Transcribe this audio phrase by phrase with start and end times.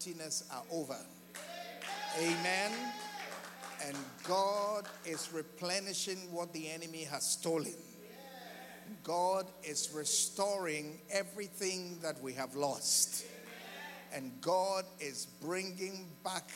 [0.00, 0.96] emptiness are over.
[2.18, 2.72] Amen.
[3.86, 3.94] And
[4.24, 7.74] God is replenishing what the enemy has stolen.
[9.04, 13.26] God is restoring everything that we have lost.
[14.14, 16.50] And God is bringing back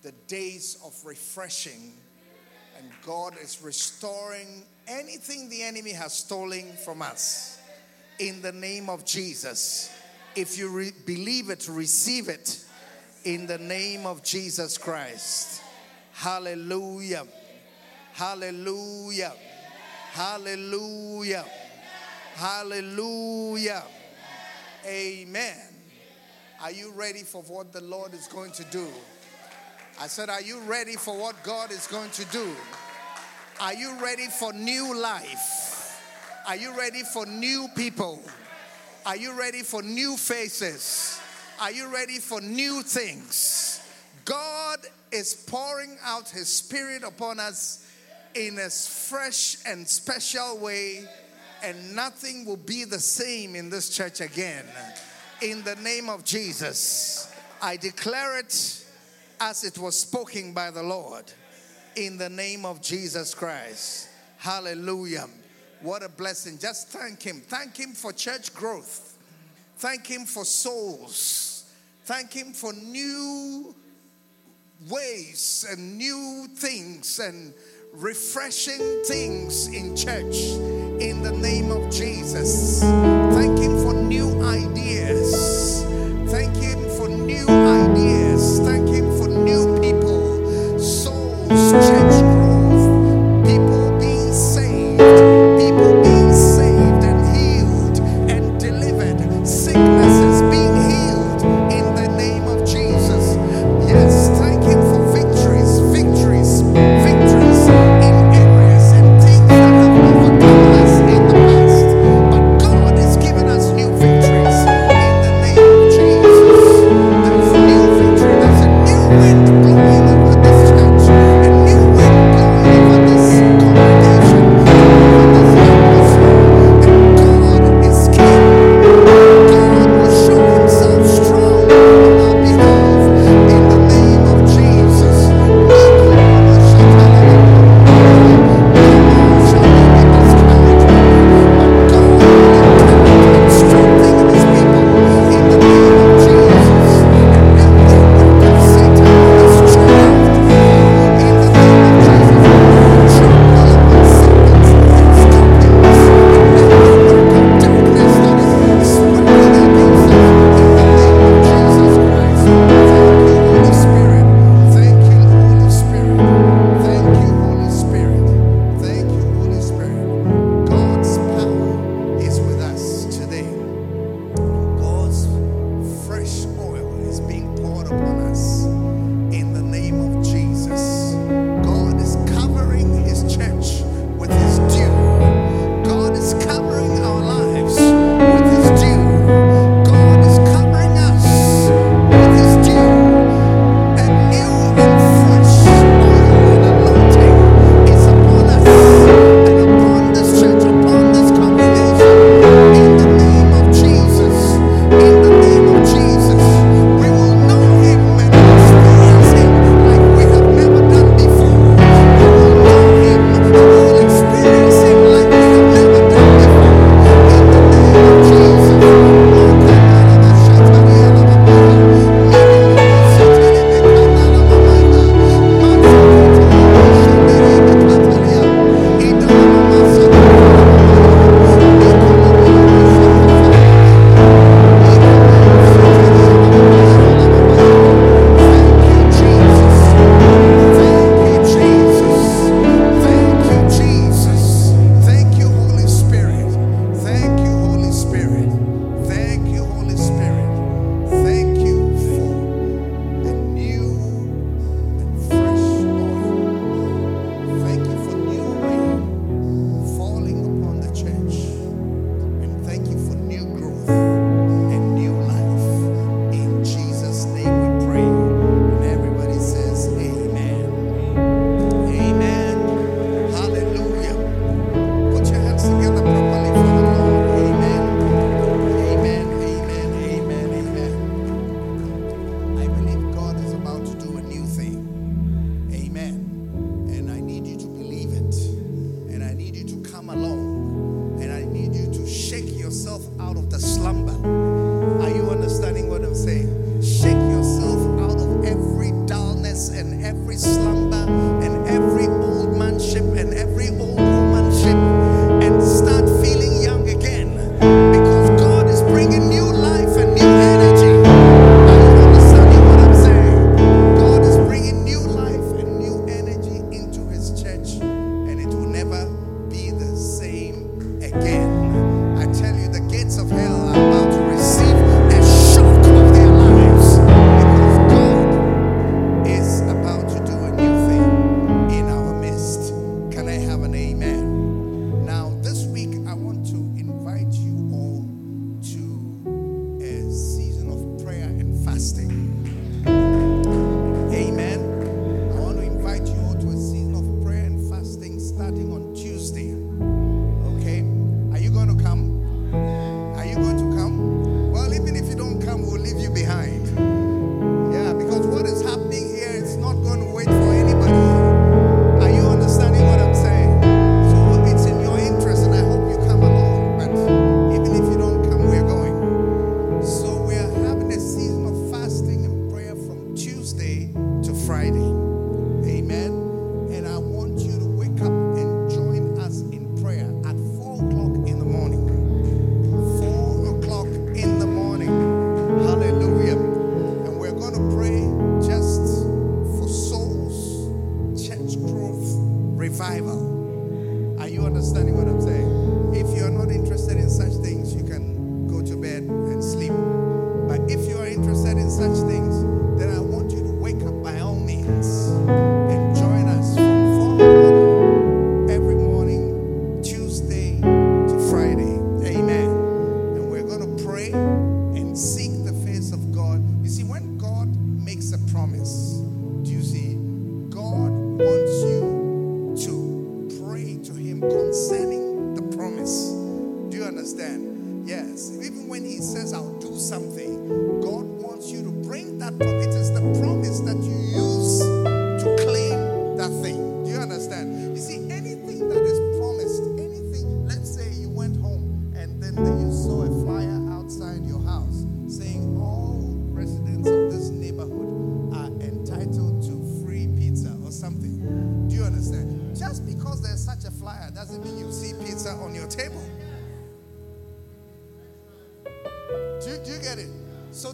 [0.00, 1.92] the days of refreshing.
[2.78, 7.60] And God is restoring anything the enemy has stolen from us.
[8.18, 9.90] In the name of Jesus.
[10.36, 12.62] If you re- believe it, receive it.
[13.24, 15.62] In the name of Jesus Christ.
[16.12, 17.26] Hallelujah.
[18.12, 19.32] Hallelujah.
[20.12, 21.44] Hallelujah.
[22.34, 23.82] Hallelujah.
[24.86, 25.56] Amen.
[26.62, 28.86] Are you ready for what the Lord is going to do?
[30.00, 32.48] I said, Are you ready for what God is going to do?
[33.58, 35.98] Are you ready for new life?
[36.46, 38.22] Are you ready for new people?
[39.06, 41.20] Are you ready for new faces?
[41.60, 43.80] Are you ready for new things?
[44.24, 44.80] God
[45.12, 47.88] is pouring out His Spirit upon us
[48.34, 51.04] in a fresh and special way,
[51.62, 54.64] and nothing will be the same in this church again.
[55.40, 58.84] In the name of Jesus, I declare it
[59.40, 61.32] as it was spoken by the Lord.
[61.94, 64.08] In the name of Jesus Christ.
[64.38, 65.28] Hallelujah.
[65.82, 66.58] What a blessing.
[66.58, 67.42] Just thank Him.
[67.46, 69.16] Thank Him for church growth.
[69.78, 71.72] Thank Him for souls.
[72.04, 73.74] Thank Him for new
[74.88, 77.52] ways and new things and
[77.92, 80.36] refreshing things in church
[81.00, 82.80] in the name of Jesus.
[82.80, 85.82] Thank Him for new ideas.
[86.30, 88.60] Thank Him for new ideas.
[88.60, 92.15] Thank Him for new people, souls, church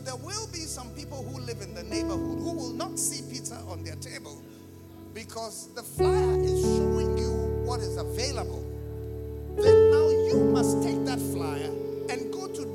[0.04, 3.56] there will be some people who live in the neighborhood who will not see pizza
[3.68, 4.42] on their table
[5.14, 7.30] because the flyer is showing you
[7.64, 8.64] what is available.
[9.56, 11.70] Then now you must take that flyer
[12.08, 12.71] and go to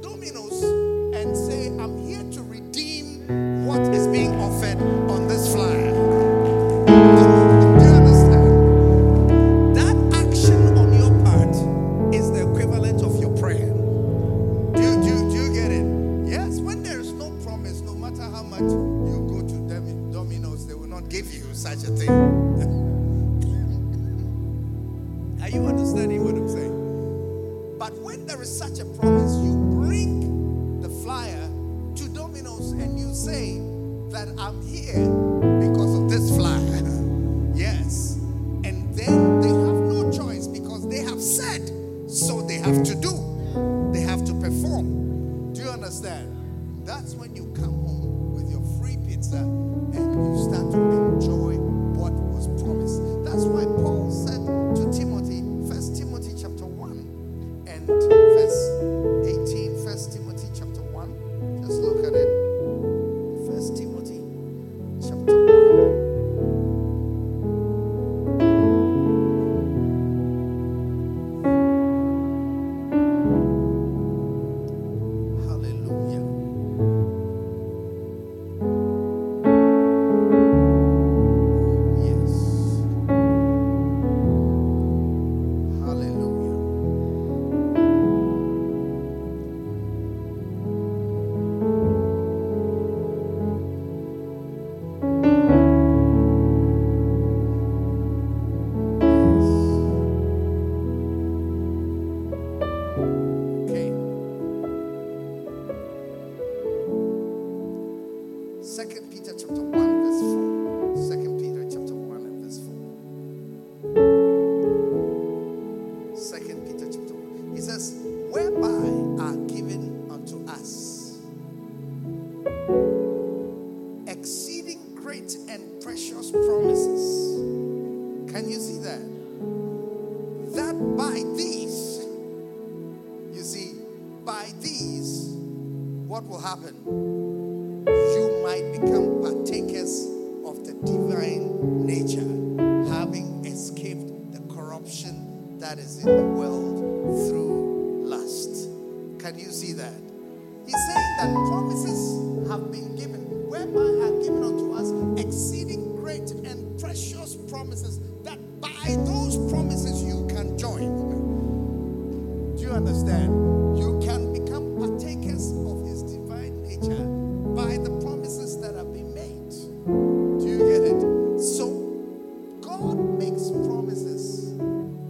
[172.88, 174.52] God makes promises,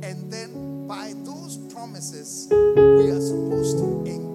[0.01, 4.26] and then by those promises, we are supposed to engage.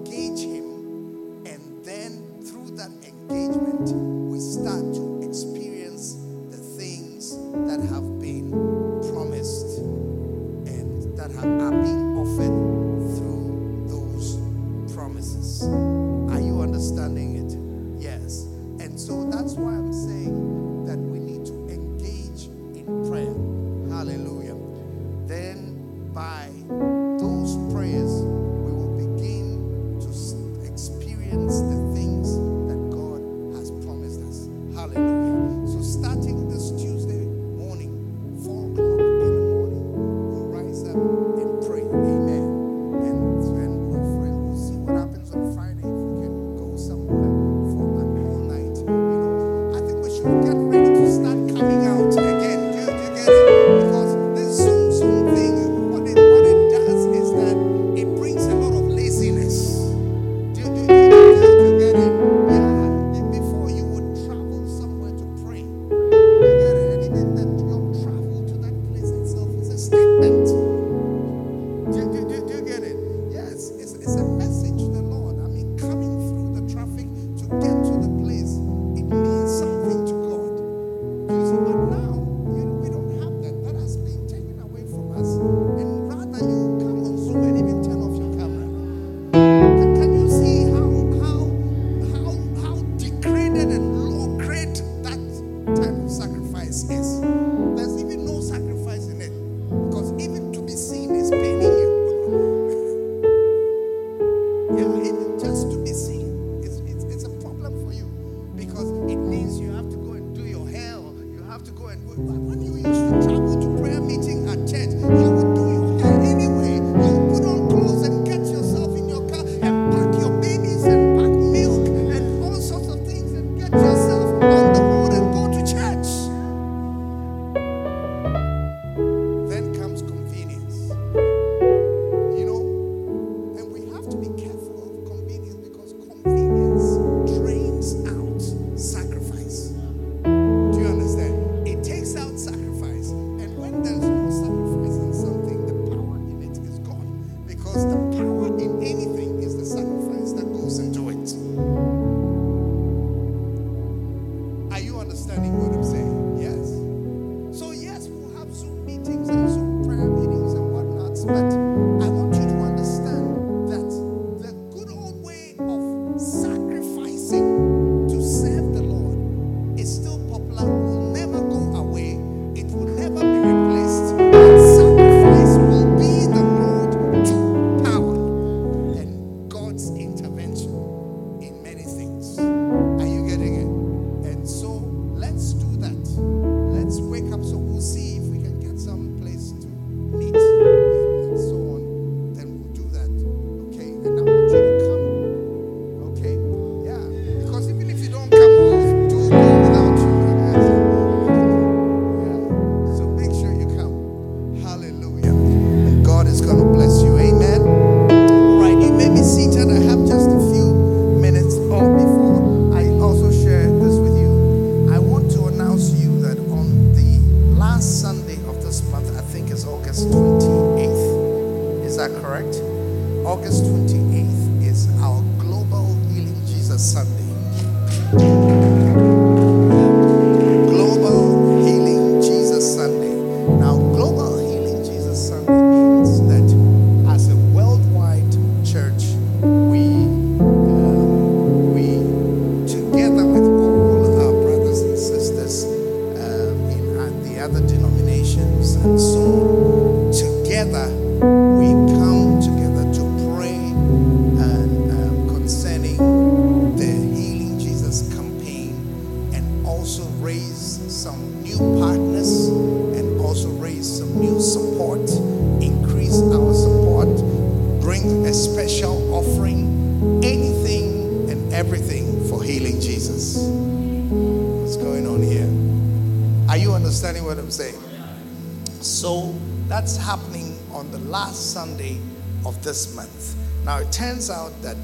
[283.83, 284.77] It turns out that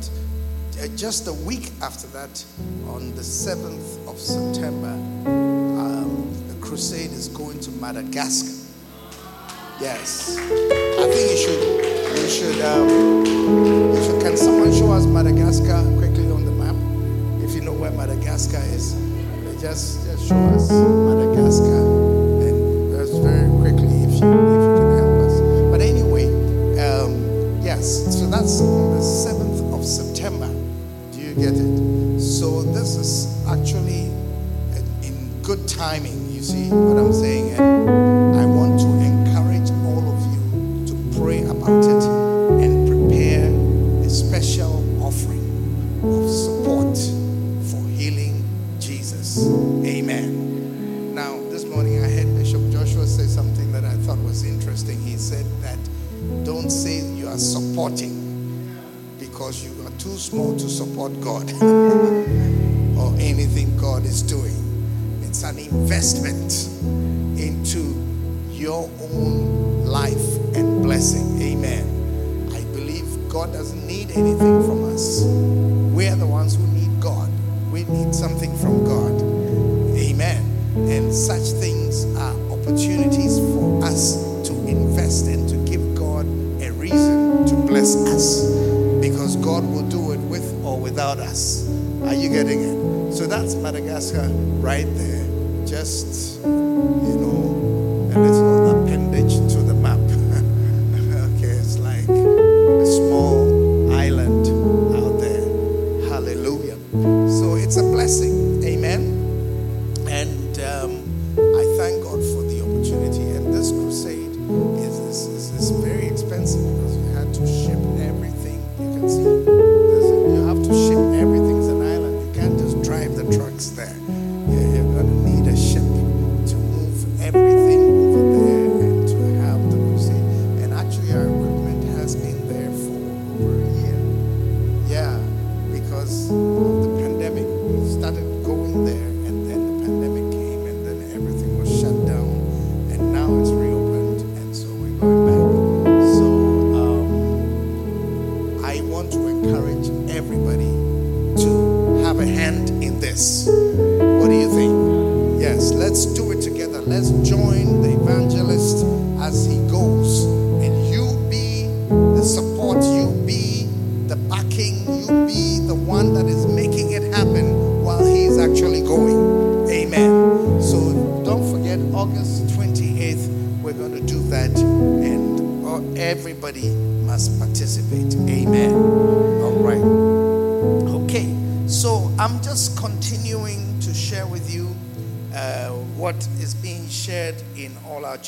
[0.81, 2.43] uh, just a week after that,
[2.87, 4.91] on the 7th of September,
[5.79, 8.67] um, the crusade is going to Madagascar.
[9.79, 10.37] Yes.
[10.37, 11.61] I think you should,
[12.19, 13.25] you should, um,
[13.95, 16.75] you should, can someone show us Madagascar quickly on the map?
[17.41, 18.95] If you know where Madagascar is,
[19.61, 19.88] just,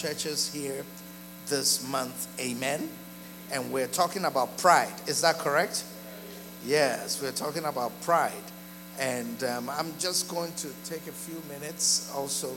[0.01, 0.83] churches here
[1.47, 2.27] this month.
[2.39, 2.89] Amen.
[3.51, 4.93] And we're talking about pride.
[5.05, 5.83] Is that correct?
[6.65, 8.31] Yes, we're talking about pride.
[8.99, 12.55] And um, I'm just going to take a few minutes also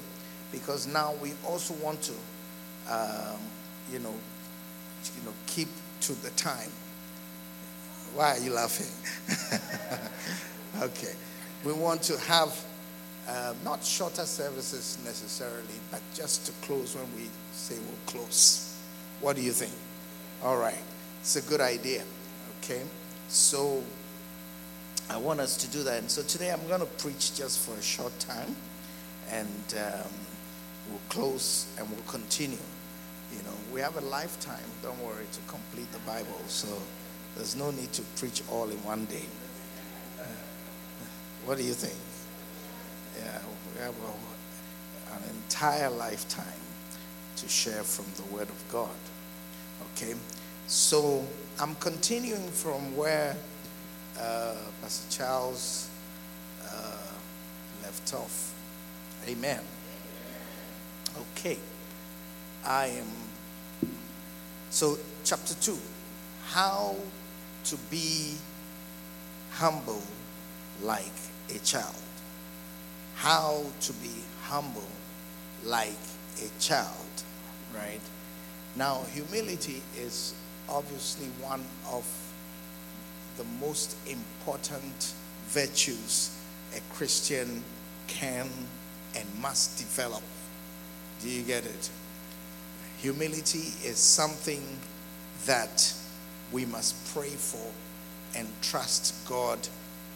[0.52, 2.12] because now we also want to,
[2.90, 3.38] um,
[3.92, 4.14] you know,
[5.16, 5.68] you know, keep
[6.02, 6.70] to the time.
[8.14, 8.92] Why are you laughing?
[10.82, 11.14] okay.
[11.62, 12.64] We want to have
[13.28, 18.78] uh, not shorter services necessarily, but just to close when we say we'll close.
[19.20, 19.72] What do you think?
[20.42, 20.82] All right.
[21.20, 22.02] It's a good idea.
[22.62, 22.82] Okay.
[23.28, 23.82] So
[25.08, 25.98] I want us to do that.
[26.00, 28.54] And so today I'm going to preach just for a short time
[29.30, 30.10] and um,
[30.90, 32.58] we'll close and we'll continue.
[33.32, 36.40] You know, we have a lifetime, don't worry, to complete the Bible.
[36.46, 36.68] So
[37.36, 39.24] there's no need to preach all in one day.
[40.20, 40.26] Uh,
[41.46, 41.94] what do you think?
[43.16, 43.38] Yeah,
[43.74, 43.94] we have
[45.12, 46.44] an entire lifetime
[47.36, 48.90] to share from the Word of God.
[49.94, 50.14] Okay,
[50.66, 51.24] so
[51.60, 53.36] I'm continuing from where
[54.18, 55.88] uh, Pastor Charles
[56.64, 57.12] uh,
[57.82, 58.54] left off.
[59.28, 59.60] Amen.
[61.36, 61.58] Okay,
[62.64, 63.06] I am.
[64.70, 65.78] So, chapter 2
[66.46, 66.96] How
[67.64, 68.34] to be
[69.52, 70.02] humble
[70.82, 71.12] like
[71.54, 72.03] a child.
[73.14, 74.10] How to be
[74.42, 74.88] humble
[75.64, 75.88] like
[76.38, 77.22] a child,
[77.74, 78.00] right?
[78.76, 80.34] Now, humility is
[80.68, 82.06] obviously one of
[83.36, 85.14] the most important
[85.48, 86.36] virtues
[86.76, 87.62] a Christian
[88.06, 88.48] can
[89.16, 90.22] and must develop.
[91.20, 91.90] Do you get it?
[92.98, 94.62] Humility is something
[95.46, 95.92] that
[96.52, 97.70] we must pray for
[98.36, 99.58] and trust God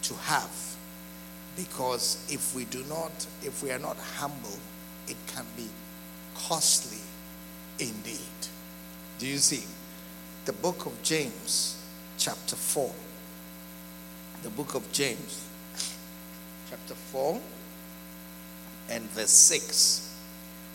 [0.03, 0.77] to have.
[1.59, 3.11] Because if we do not,
[3.43, 4.57] if we are not humble,
[5.09, 5.67] it can be
[6.37, 7.03] costly
[7.81, 8.39] indeed.
[9.19, 9.65] Do you see?
[10.45, 11.85] The book of James,
[12.17, 12.93] chapter 4.
[14.45, 15.45] The book of James,
[16.71, 17.41] chapter 4
[18.91, 20.17] and verse 6.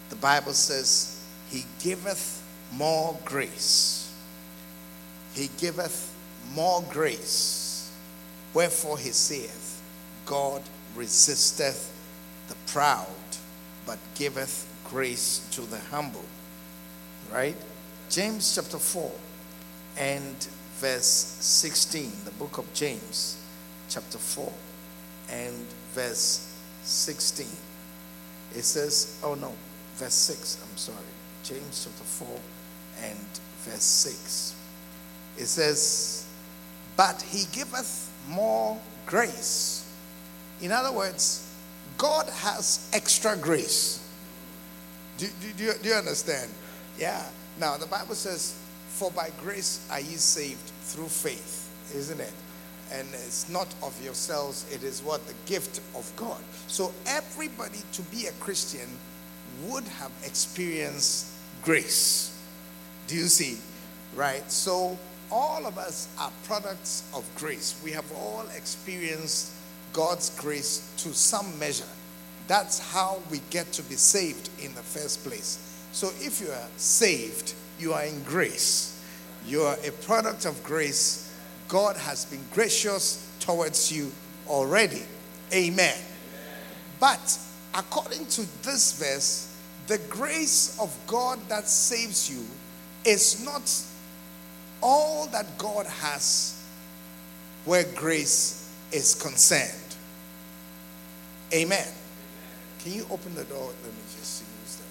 [0.10, 2.44] The Bible says, He giveth
[2.74, 4.14] more grace.
[5.34, 6.14] He giveth
[6.54, 7.90] more grace.
[8.54, 9.63] Wherefore he saith,
[10.26, 10.62] God
[10.96, 11.92] resisteth
[12.48, 13.08] the proud,
[13.86, 16.26] but giveth grace to the humble.
[17.32, 17.56] Right?
[18.10, 19.12] James chapter 4
[19.98, 20.36] and
[20.78, 21.06] verse
[21.40, 23.42] 16, the book of James,
[23.90, 24.52] chapter 4
[25.30, 27.48] and verse 16.
[28.56, 29.52] It says, oh no,
[29.96, 30.98] verse 6, I'm sorry.
[31.44, 32.28] James chapter 4
[33.04, 33.20] and
[33.64, 34.56] verse 6.
[35.38, 36.28] It says,
[36.96, 39.83] But he giveth more grace.
[40.64, 41.54] In other words,
[41.98, 44.00] God has extra grace.
[45.18, 46.50] Do, do, do, you, do you understand?
[46.98, 47.22] Yeah.
[47.60, 52.32] Now, the Bible says, For by grace are ye saved through faith, isn't it?
[52.94, 55.28] And it's not of yourselves, it is what?
[55.28, 56.40] The gift of God.
[56.68, 58.88] So, everybody to be a Christian
[59.66, 61.28] would have experienced
[61.62, 62.42] grace.
[63.08, 63.58] Do you see?
[64.16, 64.50] Right?
[64.50, 64.98] So,
[65.30, 67.82] all of us are products of grace.
[67.84, 69.52] We have all experienced
[69.94, 71.86] God's grace to some measure.
[72.48, 75.86] That's how we get to be saved in the first place.
[75.92, 79.02] So if you are saved, you are in grace.
[79.46, 81.34] You are a product of grace.
[81.68, 84.12] God has been gracious towards you
[84.48, 85.04] already.
[85.54, 85.98] Amen.
[87.00, 87.38] But
[87.74, 89.56] according to this verse,
[89.88, 92.46] the grace of God that saves you
[93.06, 93.70] is not
[94.82, 96.64] all that God has
[97.66, 99.83] where grace is concerned.
[101.54, 101.88] Amen.
[102.80, 103.68] Can you open the door?
[103.68, 104.88] Let me just see who's there.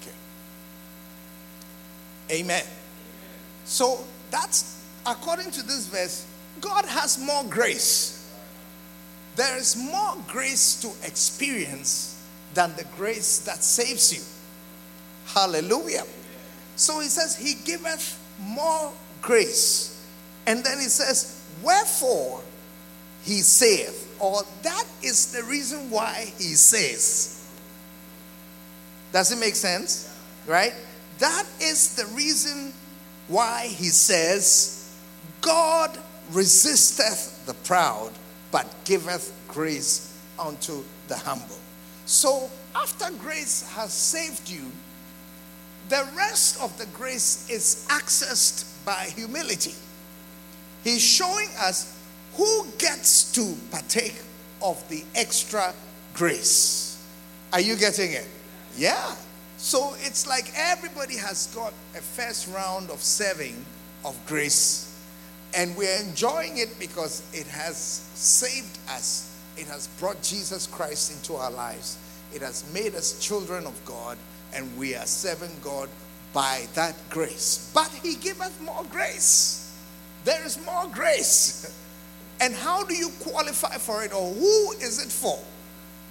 [0.00, 0.14] Okay.
[2.40, 2.64] Amen.
[3.64, 6.26] So that's according to this verse,
[6.60, 8.16] God has more grace.
[9.36, 14.22] There is more grace to experience than the grace that saves you.
[15.32, 16.04] Hallelujah.
[16.76, 19.99] So he says, He giveth more grace.
[20.46, 22.42] And then he says, Wherefore
[23.22, 27.36] he saith, or that is the reason why he says.
[29.12, 30.14] Does it make sense?
[30.46, 30.74] Right?
[31.18, 32.72] That is the reason
[33.28, 34.96] why he says,
[35.40, 35.96] God
[36.32, 38.12] resisteth the proud,
[38.50, 41.58] but giveth grace unto the humble.
[42.06, 44.70] So, after grace has saved you,
[45.88, 49.74] the rest of the grace is accessed by humility.
[50.84, 51.98] He's showing us
[52.34, 54.20] who gets to partake
[54.62, 55.74] of the extra
[56.14, 57.04] grace.
[57.52, 58.28] Are you getting it?
[58.76, 59.14] Yeah.
[59.56, 63.64] So it's like everybody has got a first round of serving
[64.04, 64.98] of grace,
[65.54, 71.34] and we're enjoying it because it has saved us it has brought Jesus Christ into
[71.34, 71.98] our lives.
[72.32, 74.16] It has made us children of God,
[74.54, 75.90] and we are serving God
[76.32, 77.70] by that grace.
[77.74, 79.59] But He giveth more grace.
[80.24, 81.76] There is more grace.
[82.40, 85.38] And how do you qualify for it, or who is it for?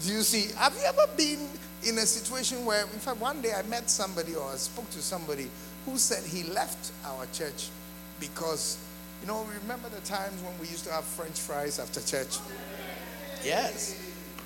[0.02, 0.54] Do you see?
[0.58, 1.48] Have you ever been
[1.88, 5.02] in a situation where, in fact, one day I met somebody or I spoke to
[5.02, 5.50] somebody
[5.86, 7.70] who said he left our church
[8.20, 8.78] because,
[9.22, 12.38] you know, remember the times when we used to have French fries after church?
[13.44, 14.00] Yes.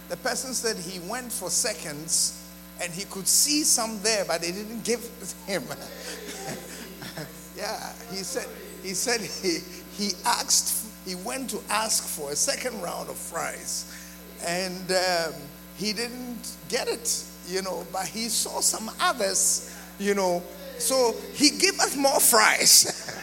[0.09, 2.39] The person said he went for seconds
[2.81, 5.01] and he could see some there, but they didn't give
[5.45, 5.63] him.
[7.57, 8.47] yeah, he said
[8.83, 9.59] he said he
[9.97, 13.91] he asked he went to ask for a second round of fries,
[14.45, 15.33] and um,
[15.75, 17.85] he didn't get it, you know.
[17.91, 20.43] But he saw some others, you know.
[20.77, 23.19] So he gave us more fries.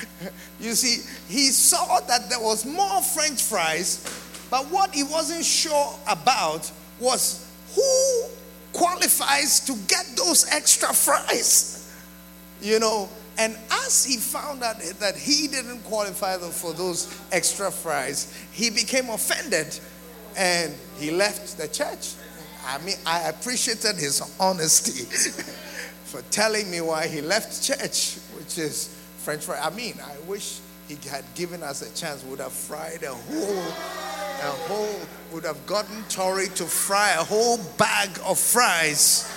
[0.60, 5.94] you see, he saw that there was more French fries but what he wasn't sure
[6.06, 8.28] about was who
[8.74, 11.90] qualifies to get those extra fries.
[12.60, 18.36] You know, and as he found out that he didn't qualify for those extra fries,
[18.52, 19.78] he became offended
[20.36, 22.14] and he left the church.
[22.66, 25.04] I mean, I appreciated his honesty
[26.04, 29.58] for telling me why he left church, which is French fry.
[29.60, 32.24] I mean, I wish he had given us a chance.
[32.24, 35.00] Would have fried a whole, a whole.
[35.32, 39.30] Would have gotten Tori to fry a whole bag of fries,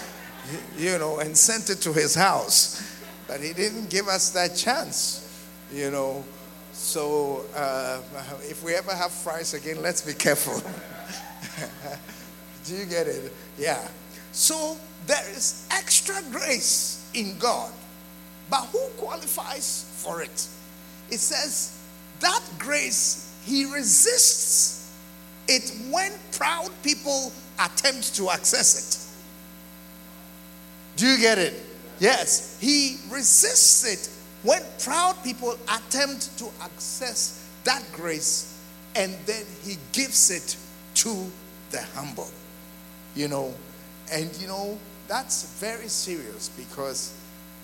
[0.78, 2.95] you know, and sent it to his house.
[3.28, 6.24] But he didn't give us that chance, you know.
[6.74, 8.02] So uh,
[8.44, 10.56] if we ever have fries again, let's be careful.
[12.66, 13.32] Do you get it?
[13.58, 13.88] Yeah.
[14.32, 17.72] So there is extra grace in God.
[18.50, 20.48] But who qualifies for it?
[21.10, 21.80] It says
[22.20, 24.92] that grace, he resists
[25.48, 29.02] it when proud people attempt to access it.
[30.98, 31.65] Do you get it?
[32.00, 34.10] Yes, he resists it
[34.44, 38.60] when proud people attempt to access that grace
[38.96, 40.56] and then he gives it
[40.96, 41.32] to
[41.72, 42.30] the humble.
[43.16, 43.54] You know,
[44.12, 44.78] and you know,
[45.08, 47.14] that's very serious because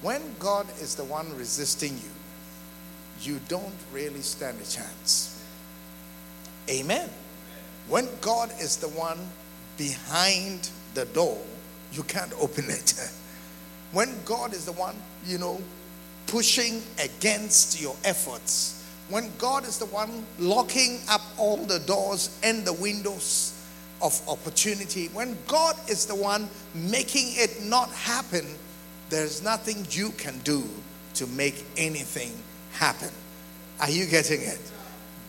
[0.02, 2.12] when God is the one resisting you,
[3.22, 5.44] you don't really stand a chance.
[6.70, 7.10] Amen.
[7.88, 9.20] When God is the one
[9.78, 11.38] behind the door,
[11.92, 12.94] you can't open it.
[13.92, 15.60] When God is the one, you know,
[16.28, 18.78] pushing against your efforts,
[19.10, 23.54] when God is the one locking up all the doors and the windows
[24.02, 28.46] of opportunity, when God is the one making it not happen,
[29.10, 30.64] there's nothing you can do
[31.16, 32.32] to make anything
[32.72, 33.10] happen.
[33.82, 34.60] Are you getting it?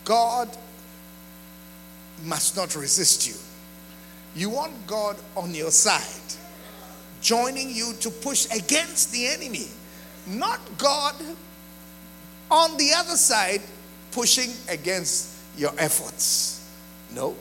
[0.05, 0.49] God
[2.25, 3.35] must not resist you.
[4.35, 6.37] You want God on your side,
[7.23, 9.69] joining you to push against the enemy,
[10.27, 11.15] not God
[12.51, 13.63] on the other side
[14.11, 16.69] pushing against your efforts.
[17.15, 17.35] No,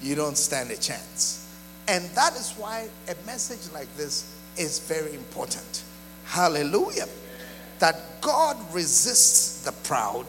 [0.00, 1.40] you don't stand a chance.
[1.88, 5.82] And that is why a message like this is very important.
[6.24, 7.06] Hallelujah.
[7.80, 10.26] That God resists the proud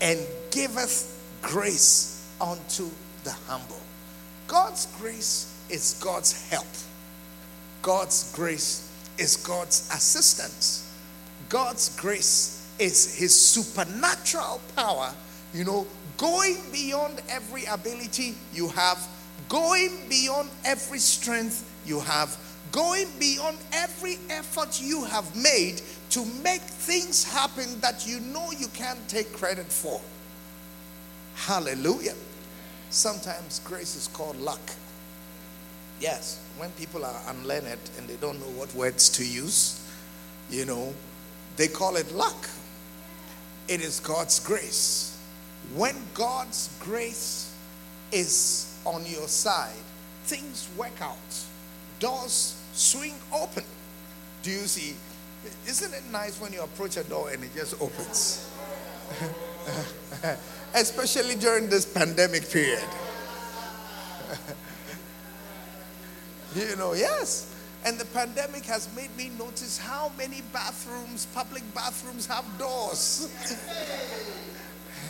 [0.00, 0.20] and
[0.50, 2.88] giveth grace unto
[3.24, 3.80] the humble.
[4.46, 6.66] God's grace is God's help.
[7.82, 10.88] God's grace is God's assistance.
[11.48, 15.12] God's grace is his supernatural power,
[15.52, 19.06] you know, going beyond every ability you have,
[19.48, 22.38] going beyond every strength you have
[22.72, 28.66] going beyond every effort you have made to make things happen that you know you
[28.68, 30.00] can't take credit for.
[31.34, 32.14] Hallelujah.
[32.90, 34.60] Sometimes grace is called luck.
[36.00, 39.86] Yes, when people are unlearned and they don't know what words to use,
[40.50, 40.92] you know,
[41.56, 42.48] they call it luck.
[43.68, 45.18] It is God's grace.
[45.74, 47.54] When God's grace
[48.10, 49.72] is on your side,
[50.24, 51.16] things work out.
[52.00, 53.64] Doors swing open.
[54.42, 54.96] Do you see?
[55.66, 58.50] Isn't it nice when you approach a door and it just opens?
[60.74, 62.84] Especially during this pandemic period.
[66.54, 67.48] you know, yes.
[67.84, 73.28] And the pandemic has made me notice how many bathrooms, public bathrooms, have doors.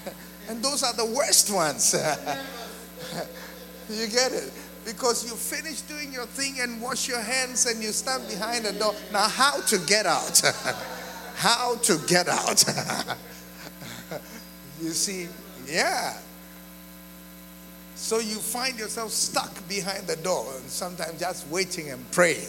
[0.48, 1.94] and those are the worst ones.
[3.90, 4.52] you get it?
[4.84, 8.72] because you finish doing your thing and wash your hands and you stand behind the
[8.72, 8.94] door.
[9.12, 10.40] Now, how to get out?
[11.36, 12.64] how to get out?
[14.80, 15.28] you see,
[15.66, 16.16] yeah.
[18.02, 22.48] So you find yourself stuck behind the door and sometimes just waiting and praying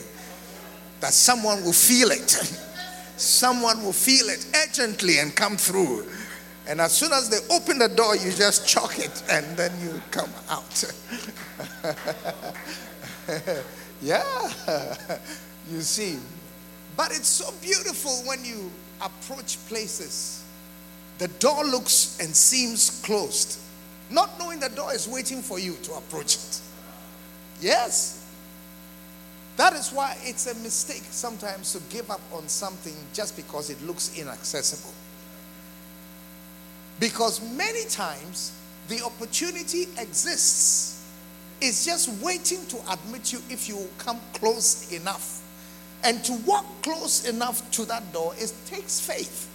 [0.99, 2.31] that someone will feel it.
[3.17, 6.07] someone will feel it urgently and come through.
[6.67, 10.01] And as soon as they open the door, you just chalk it and then you
[10.09, 10.91] come out.
[14.01, 14.49] yeah,
[15.69, 16.17] you see.
[16.97, 20.43] But it's so beautiful when you approach places.
[21.19, 23.59] The door looks and seems closed,
[24.13, 26.61] not knowing the door is waiting for you to approach it.
[27.59, 28.19] Yes.
[29.57, 33.81] That is why it's a mistake sometimes to give up on something just because it
[33.83, 34.93] looks inaccessible.
[36.99, 41.05] Because many times the opportunity exists.
[41.61, 45.41] It's just waiting to admit you if you come close enough.
[46.03, 49.49] And to walk close enough to that door, it takes faith.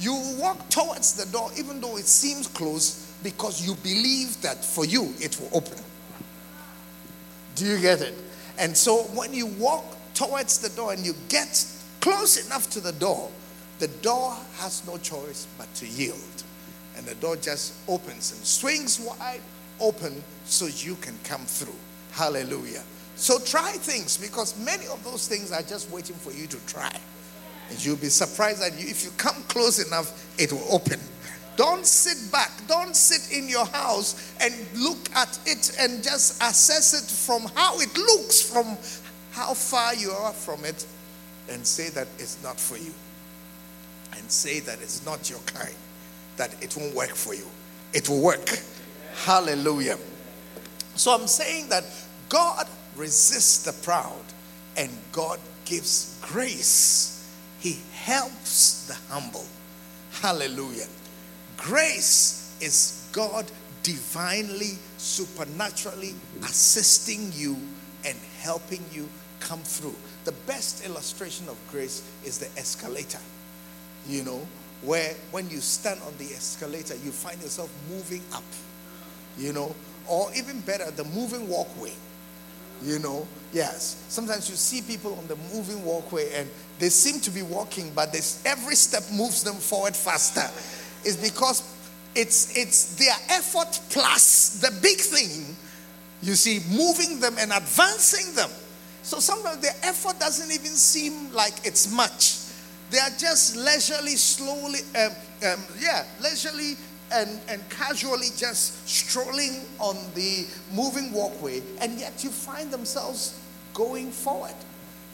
[0.00, 4.84] You walk towards the door even though it seems closed because you believe that for
[4.84, 5.78] you it will open.
[7.56, 8.14] Do you get it?
[8.58, 9.84] And so when you walk
[10.14, 11.66] towards the door and you get
[12.00, 13.28] close enough to the door,
[13.80, 16.44] the door has no choice but to yield
[16.96, 19.40] and the door just opens and swings wide
[19.80, 21.74] open so you can come through.
[22.12, 22.82] Hallelujah.
[23.16, 26.92] So try things because many of those things are just waiting for you to try.
[27.70, 31.00] And you'll be surprised that you, if you come close enough, it will open.
[31.56, 32.50] Don't sit back.
[32.66, 37.78] Don't sit in your house and look at it and just assess it from how
[37.80, 38.76] it looks, from
[39.30, 40.86] how far you are from it,
[41.48, 42.92] and say that it's not for you.
[44.16, 45.74] And say that it's not your kind,
[46.36, 47.46] that it won't work for you.
[47.92, 48.48] It will work.
[49.24, 49.98] Hallelujah.
[50.96, 51.84] So I'm saying that
[52.28, 54.24] God resists the proud
[54.76, 57.28] and God gives grace.
[57.60, 59.46] He helps the humble.
[60.20, 60.86] Hallelujah.
[61.64, 63.50] Grace is God
[63.82, 67.56] divinely, supernaturally assisting you
[68.04, 69.08] and helping you
[69.40, 69.94] come through.
[70.26, 73.18] The best illustration of grace is the escalator.
[74.06, 74.46] You know,
[74.82, 78.44] where when you stand on the escalator, you find yourself moving up.
[79.38, 79.74] You know,
[80.06, 81.94] or even better, the moving walkway.
[82.82, 84.04] You know, yes.
[84.10, 86.46] Sometimes you see people on the moving walkway and
[86.78, 90.50] they seem to be walking, but this, every step moves them forward faster.
[91.04, 91.62] It's because
[92.14, 95.56] it's it's their effort plus the big thing,
[96.22, 98.50] you see, moving them and advancing them.
[99.02, 102.38] So sometimes their effort doesn't even seem like it's much.
[102.90, 105.10] They are just leisurely, slowly, um,
[105.46, 106.76] um, yeah, leisurely
[107.12, 113.40] and, and casually just strolling on the moving walkway, and yet you find themselves
[113.72, 114.54] going forward.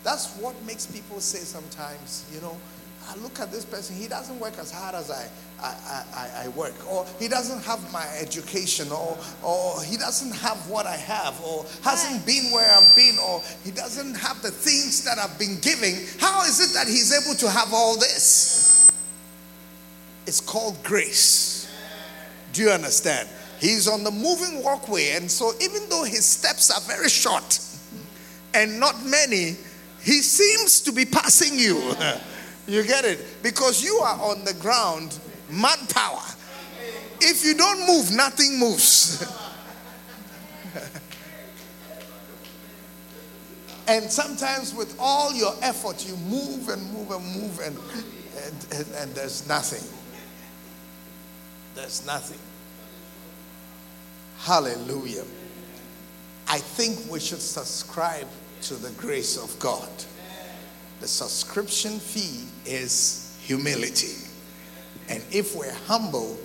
[0.05, 2.57] That's what makes people say sometimes, you know,
[3.11, 5.29] I look at this person, he doesn't work as hard as I,
[5.61, 10.59] I, I, I, work, or he doesn't have my education, or, or he doesn't have
[10.71, 15.03] what I have, or hasn't been where I've been, or he doesn't have the things
[15.05, 15.97] that I've been giving.
[16.21, 18.93] How is it that he's able to have all this?
[20.27, 21.69] It's called grace.
[22.53, 23.29] Do you understand?
[23.59, 27.59] He's on the moving walkway, and so even though his steps are very short
[28.55, 29.57] and not many,
[30.01, 31.93] he seems to be passing you.
[32.71, 33.43] you get it?
[33.43, 35.19] Because you are on the ground,
[35.49, 36.23] manpower.
[37.21, 39.23] If you don't move, nothing moves.
[43.89, 47.77] and sometimes, with all your effort, you move and move and move, and,
[48.45, 49.83] and, and, and there's nothing.
[51.75, 52.39] There's nothing.
[54.39, 55.25] Hallelujah.
[56.49, 58.29] I think we should subscribe
[58.63, 59.89] to the grace of God.
[61.01, 64.17] The subscription fee is humility.
[65.09, 66.39] And if we're humble,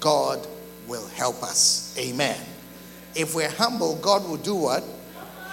[0.00, 0.46] God
[0.86, 1.96] will help us.
[1.98, 2.40] Amen.
[3.14, 4.84] If we're humble, God will do what?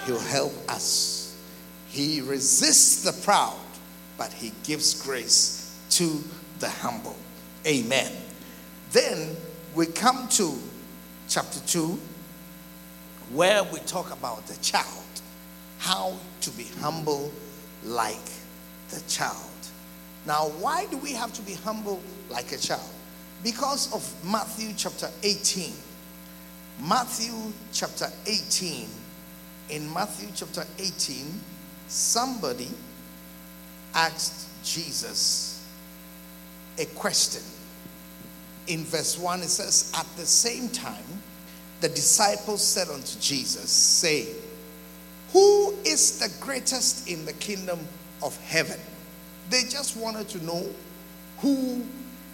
[0.06, 1.36] He'll help us.
[1.88, 3.58] He resists the proud,
[4.16, 6.22] but he gives grace to
[6.58, 7.16] the humble.
[7.66, 8.12] Amen.
[8.90, 9.36] Then
[9.74, 10.58] we come to
[11.28, 11.98] chapter 2,
[13.32, 15.04] where we talk about the child,
[15.78, 17.32] how to be humble
[17.84, 18.30] like
[18.90, 19.51] the child.
[20.26, 22.00] Now, why do we have to be humble
[22.30, 22.88] like a child?
[23.42, 25.72] Because of Matthew chapter 18.
[26.80, 28.88] Matthew chapter 18.
[29.70, 31.40] In Matthew chapter 18,
[31.88, 32.68] somebody
[33.94, 35.66] asked Jesus
[36.78, 37.42] a question
[38.66, 41.04] in verse 1, it says, At the same time,
[41.80, 44.34] the disciples said unto Jesus, saying,
[45.32, 47.80] Who is the greatest in the kingdom
[48.22, 48.78] of heaven?
[49.50, 50.66] They just wanted to know
[51.38, 51.84] who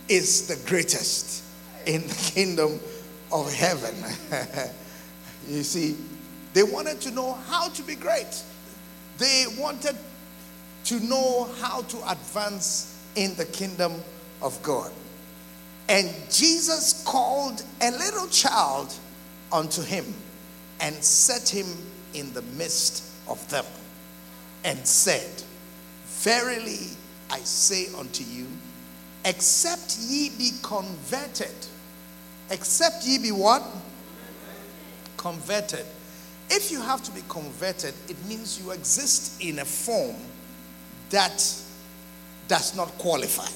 [0.08, 1.44] is the greatest
[1.86, 2.80] in the kingdom
[3.32, 3.94] of heaven.
[5.48, 5.96] you see,
[6.52, 8.42] they wanted to know how to be great.
[9.18, 9.96] They wanted
[10.84, 13.92] to know how to advance in the kingdom
[14.40, 14.92] of God.
[15.88, 18.94] And Jesus called a little child
[19.52, 20.04] unto him
[20.80, 21.66] and set him
[22.14, 23.64] in the midst of them
[24.64, 25.42] and said,
[26.06, 26.88] Verily
[27.30, 28.46] I say unto you,
[29.24, 31.54] except ye be converted,
[32.50, 33.62] except ye be what?
[35.16, 35.84] Converted.
[36.50, 40.16] If you have to be converted, it means you exist in a form
[41.10, 41.44] that
[42.48, 43.50] does not qualify.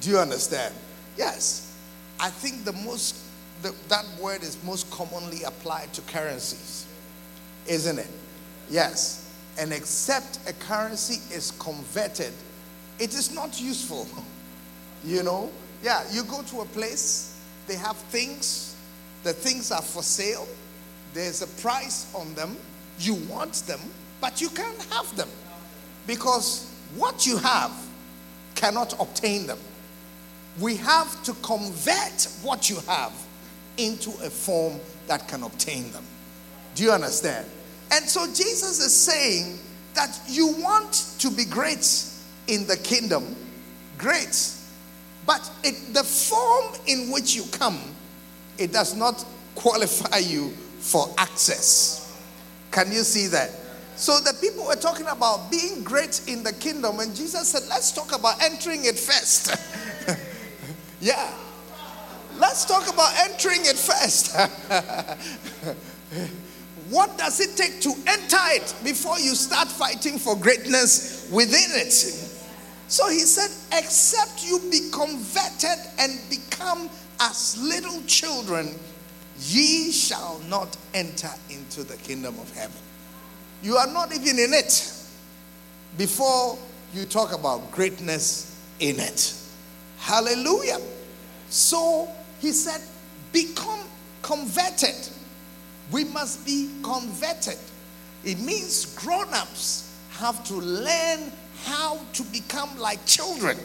[0.00, 0.74] Do you understand?
[1.16, 1.76] Yes.
[2.20, 3.16] I think the most,
[3.62, 6.86] the, that word is most commonly applied to currencies,
[7.66, 8.10] isn't it?
[8.70, 9.34] Yes.
[9.58, 12.32] And except a currency is converted,
[12.98, 14.06] it is not useful.
[15.04, 15.50] you know?
[15.82, 18.76] Yeah, you go to a place, they have things,
[19.22, 20.48] the things are for sale,
[21.14, 22.56] there's a price on them,
[22.98, 23.80] you want them,
[24.20, 25.28] but you can't have them
[26.06, 27.72] because what you have
[28.56, 29.58] cannot obtain them
[30.60, 33.12] we have to convert what you have
[33.76, 36.04] into a form that can obtain them.
[36.74, 37.46] Do you understand?
[37.92, 39.58] And so Jesus is saying
[39.94, 41.84] that you want to be great,
[42.48, 43.36] in the kingdom,
[43.96, 44.52] great.
[45.26, 47.78] But it, the form in which you come,
[48.56, 49.24] it does not
[49.54, 52.18] qualify you for access.
[52.70, 53.50] Can you see that?
[53.96, 57.92] So the people were talking about being great in the kingdom, and Jesus said, Let's
[57.92, 59.54] talk about entering it first.
[61.00, 61.34] yeah.
[62.38, 64.36] Let's talk about entering it first.
[66.90, 72.27] what does it take to enter it before you start fighting for greatness within it?
[72.88, 76.88] So he said, Except you be converted and become
[77.20, 78.74] as little children,
[79.40, 82.80] ye shall not enter into the kingdom of heaven.
[83.62, 84.92] You are not even in it
[85.96, 86.58] before
[86.94, 89.34] you talk about greatness in it.
[89.98, 90.78] Hallelujah.
[91.50, 92.08] So
[92.40, 92.80] he said,
[93.32, 93.80] Become
[94.22, 95.08] converted.
[95.90, 97.58] We must be converted.
[98.24, 101.30] It means grown ups have to learn
[101.64, 103.58] how to become like children.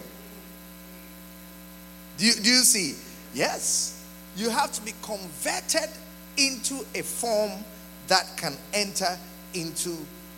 [2.17, 2.95] Do you, do you see?
[3.33, 4.05] Yes.
[4.35, 5.89] You have to be converted
[6.37, 7.51] into a form
[8.07, 9.17] that can enter
[9.53, 9.95] into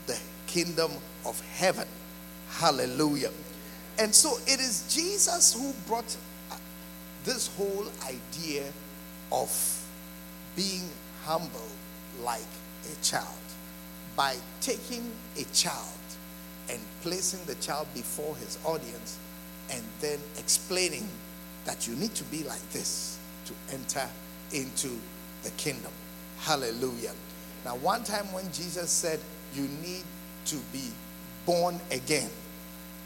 [0.08, 0.92] the kingdom
[1.26, 1.88] of heaven.
[2.50, 3.32] Hallelujah.
[3.98, 6.16] And so it is Jesus who brought
[6.52, 6.58] uh,
[7.24, 8.66] this whole idea
[9.32, 9.86] of
[10.56, 10.90] being
[11.24, 11.68] humble
[12.22, 12.42] like
[12.92, 13.26] a child
[14.16, 16.00] by taking a child
[16.70, 19.18] and placing the child before his audience
[19.72, 21.08] and then explaining
[21.66, 24.08] that you need to be like this to enter
[24.54, 24.90] into
[25.44, 25.92] the kingdom.
[26.40, 27.14] Hallelujah.
[27.64, 29.20] Now, one time when Jesus said,
[29.54, 30.04] You need
[30.46, 30.92] to be
[31.46, 32.30] born again,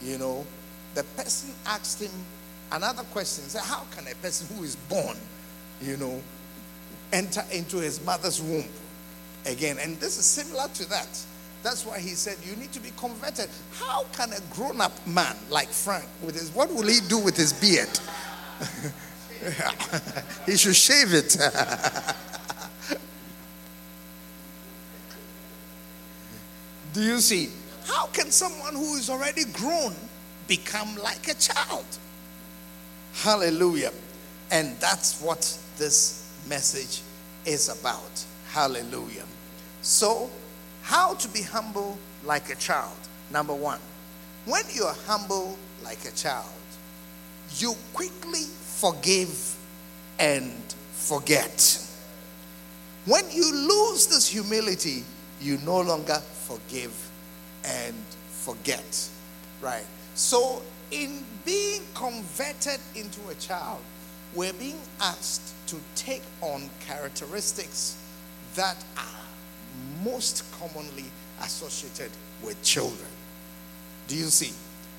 [0.02, 0.46] you know,
[0.96, 2.12] the person asked him
[2.72, 3.46] another question.
[3.46, 5.18] Said, How can a person who is born,
[5.82, 6.22] you know,
[7.14, 8.66] enter into his mother's womb
[9.46, 9.78] again?
[9.80, 11.26] And this is similar to that.
[11.62, 13.50] That's why he said you need to be converted.
[13.74, 17.52] How can a grown-up man like Frank with his what will he do with his
[17.54, 18.00] beard?
[20.46, 21.38] he should shave it.
[26.94, 27.50] do you see?
[27.86, 29.96] How can someone who is already grown
[30.48, 31.86] become like a child?
[33.14, 33.92] Hallelujah.
[34.52, 37.02] And that's what this message
[37.46, 38.24] is about.
[38.52, 39.26] Hallelujah.
[39.82, 40.30] So,
[40.90, 42.98] how to be humble like a child?
[43.30, 43.80] Number one,
[44.46, 46.50] when you're humble like a child,
[47.58, 49.56] you quickly forgive
[50.18, 50.52] and
[50.94, 51.86] forget.
[53.06, 55.04] When you lose this humility,
[55.40, 56.18] you no longer
[56.48, 57.12] forgive
[57.64, 57.96] and
[58.32, 59.10] forget.
[59.62, 59.86] Right?
[60.16, 63.82] So, in being converted into a child,
[64.34, 67.96] we're being asked to take on characteristics
[68.56, 69.19] that are
[70.04, 71.06] most commonly
[71.42, 72.12] associated
[72.44, 73.10] with children.
[74.08, 74.54] Do you see?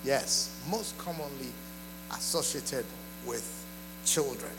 [0.05, 1.53] Yes, most commonly
[2.13, 2.85] associated
[3.27, 3.45] with
[4.05, 4.53] children.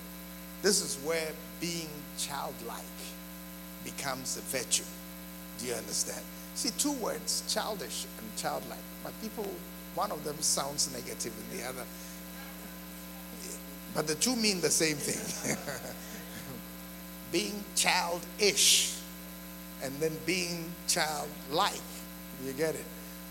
[0.61, 2.83] This is where being childlike
[3.83, 4.83] becomes a virtue.
[5.57, 6.21] Do you understand?
[6.53, 8.77] See, two words, childish and childlike.
[9.03, 9.47] But people
[9.95, 10.95] one of them sounds and
[11.59, 11.83] the other.
[13.93, 15.57] But the two mean the same thing.
[17.31, 19.01] being childish
[19.84, 21.82] and then being childlike.
[22.45, 22.86] You get it?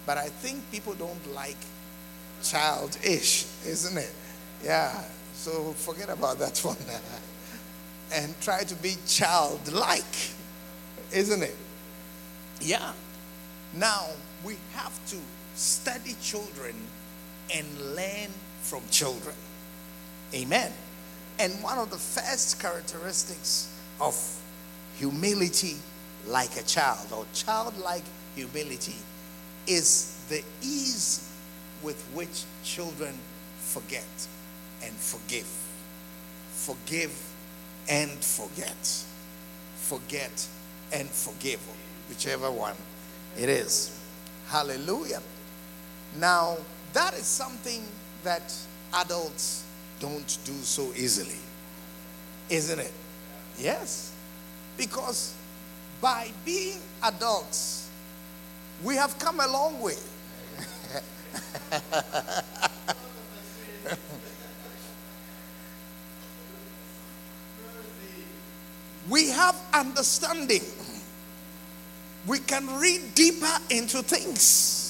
[0.06, 1.56] But I think people don't like
[2.42, 4.12] childish, isn't it?
[4.64, 5.02] Yeah.
[5.34, 6.76] So forget about that one.
[8.12, 10.04] and try to be childlike,
[11.12, 11.56] isn't it?
[12.60, 12.92] Yeah.
[13.74, 14.06] Now,
[14.44, 15.16] we have to
[15.54, 16.74] study children
[17.54, 18.28] and learn
[18.62, 19.34] from children.
[20.34, 20.72] Amen.
[21.38, 24.14] And one of the first characteristics of
[24.96, 25.76] humility
[26.26, 28.04] like a child or childlike
[28.34, 28.96] humility
[29.66, 31.30] is the ease
[31.82, 33.14] with which children
[33.58, 34.28] forget
[34.82, 35.48] and forgive.
[36.52, 37.12] Forgive
[37.88, 39.04] and forget.
[39.76, 40.46] Forget
[40.92, 41.60] and forgive,
[42.08, 42.74] whichever one
[43.38, 43.98] it is.
[44.48, 45.20] Hallelujah.
[46.18, 46.56] Now,
[46.92, 47.82] that is something
[48.24, 48.52] that
[48.94, 49.64] adults
[50.00, 51.38] don't do so easily,
[52.48, 52.92] isn't it?
[53.58, 54.12] Yes.
[54.76, 55.34] Because
[56.00, 57.90] by being adults,
[58.82, 59.94] we have come a long way.
[69.08, 70.62] we have understanding.
[72.26, 74.80] We can read deeper into things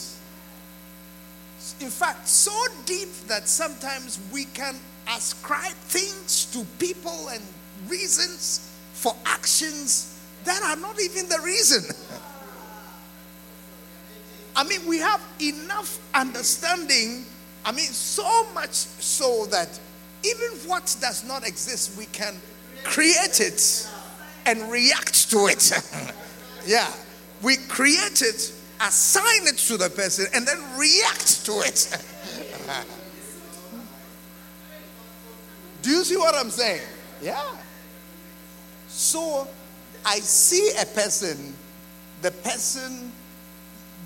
[1.81, 2.53] in fact, so
[2.85, 4.77] deep that sometimes we can
[5.17, 7.43] ascribe things to people and
[7.89, 10.10] reasons for actions
[10.45, 11.85] that are not even the reason.
[14.57, 17.25] I mean, we have enough understanding
[17.65, 19.79] I mean, so much so that
[20.25, 22.35] even what does not exist, we can
[22.85, 23.89] create it
[24.47, 25.73] and react to it.
[26.67, 26.91] yeah.
[27.43, 31.99] We create it, assign it to the person, and then react to it.
[35.83, 36.83] Do you see what I'm saying?
[37.23, 37.43] Yeah.
[38.89, 39.49] So
[40.05, 41.55] I see a person,
[42.23, 43.13] the person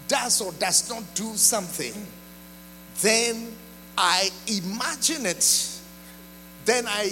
[0.08, 1.94] does or does not do something,
[3.00, 3.54] then
[3.96, 5.80] I imagine it,
[6.64, 7.10] then I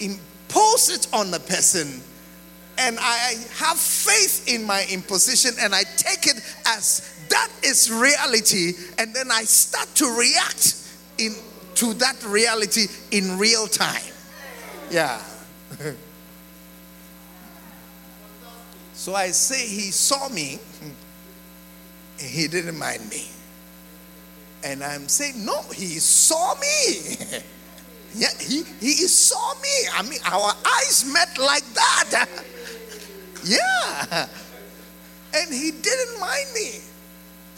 [0.00, 2.02] impose it on the person,
[2.78, 8.72] and I have faith in my imposition, and I take it as that is reality,
[8.98, 10.76] and then I start to react
[11.18, 11.34] in
[11.76, 14.12] to that reality in real time.
[14.90, 15.20] Yeah.
[19.06, 20.58] so I say he saw me,
[22.18, 23.28] he didn't mind me.
[24.64, 27.14] And I'm saying, no, he saw me.
[28.16, 29.68] yeah, he, he saw me.
[29.94, 32.26] I mean, our eyes met like that.
[33.44, 34.26] yeah.
[35.36, 36.80] And he didn't mind me.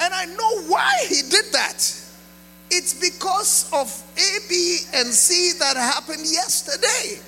[0.03, 1.79] And I know why he did that.
[2.71, 3.89] It's because of
[4.19, 7.23] A, B, and C that happened yesterday.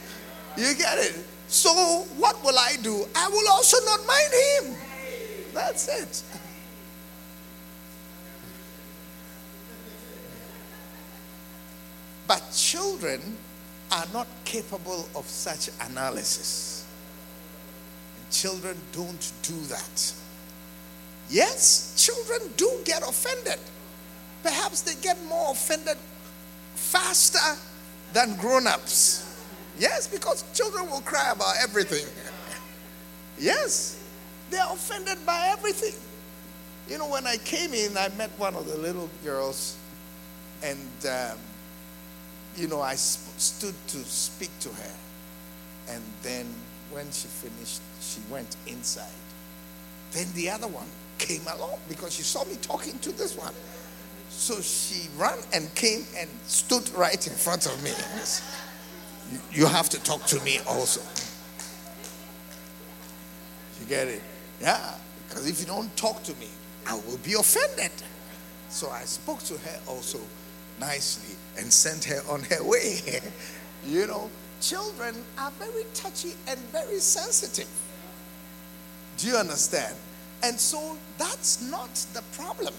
[0.59, 1.25] You get it?
[1.51, 3.05] So, what will I do?
[3.17, 4.33] I will also not mind
[4.71, 4.77] him.
[5.53, 6.23] That's it.
[12.29, 13.37] But children
[13.91, 16.87] are not capable of such analysis.
[18.31, 20.15] children don't do that.
[21.29, 23.59] Yes, children do get offended.
[24.45, 25.97] Perhaps they get more offended
[26.77, 27.59] faster
[28.13, 29.30] than grown ups.
[29.81, 32.07] Yes, because children will cry about everything.
[33.39, 33.99] yes,
[34.51, 35.99] they are offended by everything.
[36.87, 39.79] You know, when I came in, I met one of the little girls,
[40.63, 41.39] and, um,
[42.57, 44.93] you know, I sp- stood to speak to her.
[45.89, 46.47] And then
[46.91, 49.09] when she finished, she went inside.
[50.13, 53.55] Then the other one came along because she saw me talking to this one.
[54.29, 57.93] So she ran and came and stood right in front of me.
[59.53, 61.01] You have to talk to me also.
[63.81, 64.23] You get it?
[64.61, 64.95] Yeah.
[65.29, 66.49] Because if you don't talk to me,
[66.87, 67.93] I will be offended.
[68.69, 70.19] So I spoke to her also
[70.81, 73.21] nicely and sent her on her way.
[73.87, 77.69] you know, children are very touchy and very sensitive.
[79.19, 79.95] Do you understand?
[80.43, 82.75] And so that's not the problem.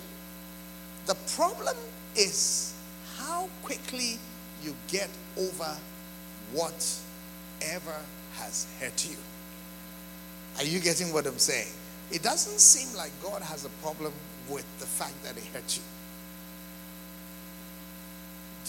[1.06, 1.76] The problem
[2.16, 2.74] is
[3.18, 4.18] how quickly
[4.64, 5.78] you get over
[6.54, 7.95] whatever
[8.36, 9.18] has hurt you.
[10.58, 11.72] Are you getting what I'm saying?
[12.12, 14.14] It doesn't seem like God has a problem
[14.49, 15.84] with the fact that he hurt you.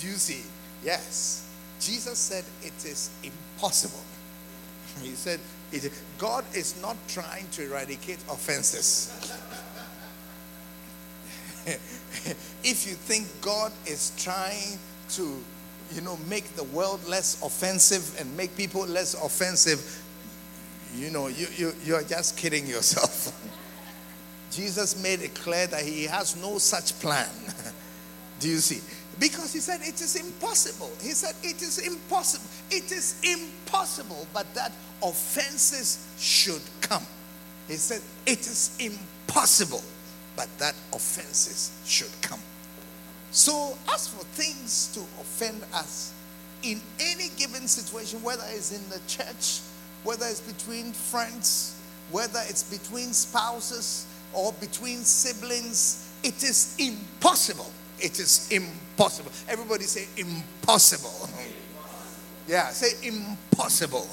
[0.00, 0.42] Do you see?
[0.84, 1.48] Yes.
[1.80, 4.02] Jesus said it is impossible.
[5.02, 5.40] He said,
[5.72, 9.10] it, God is not trying to eradicate offenses.
[12.62, 14.78] if you think God is trying
[15.10, 15.42] to,
[15.94, 20.02] you know, make the world less offensive and make people less offensive,
[20.94, 23.32] you know, you, you, you're just kidding yourself.
[24.50, 27.28] Jesus made it clear that he has no such plan.
[28.40, 28.80] Do you see?
[29.18, 30.90] Because he said it is impossible.
[31.00, 32.48] He said it is impossible.
[32.70, 34.72] It is impossible, but that
[35.02, 37.06] offenses should come.
[37.68, 39.82] He said it is impossible
[40.36, 42.40] but that offenses should come.
[43.32, 46.12] So, as for things to offend us
[46.62, 49.60] in any given situation, whether it's in the church,
[50.04, 51.80] whether it's between friends,
[52.10, 57.70] whether it's between spouses or between siblings, it is impossible.
[57.98, 59.32] It is impossible.
[59.48, 61.30] Everybody say impossible.
[62.46, 64.06] Yeah, say impossible.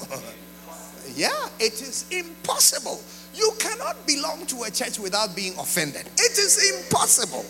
[1.14, 3.02] yeah, it is impossible.
[3.34, 6.08] You cannot belong to a church without being offended.
[6.16, 7.44] It is impossible.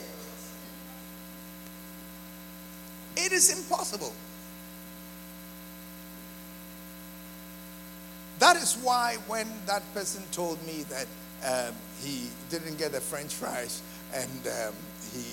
[3.25, 4.13] It is impossible.
[8.39, 11.07] That is why when that person told me that
[11.45, 13.83] um, he didn't get the French fries
[14.15, 14.75] and um,
[15.13, 15.25] he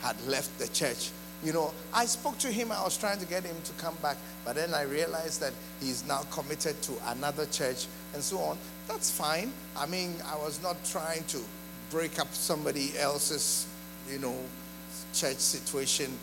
[0.00, 1.10] had left the church,
[1.44, 2.72] you know, I spoke to him.
[2.72, 4.16] I was trying to get him to come back,
[4.46, 8.56] but then I realized that he's now committed to another church and so on.
[8.88, 9.52] That's fine.
[9.76, 11.38] I mean, I was not trying to
[11.90, 13.66] break up somebody else's,
[14.10, 14.34] you know,
[15.12, 16.16] church situation.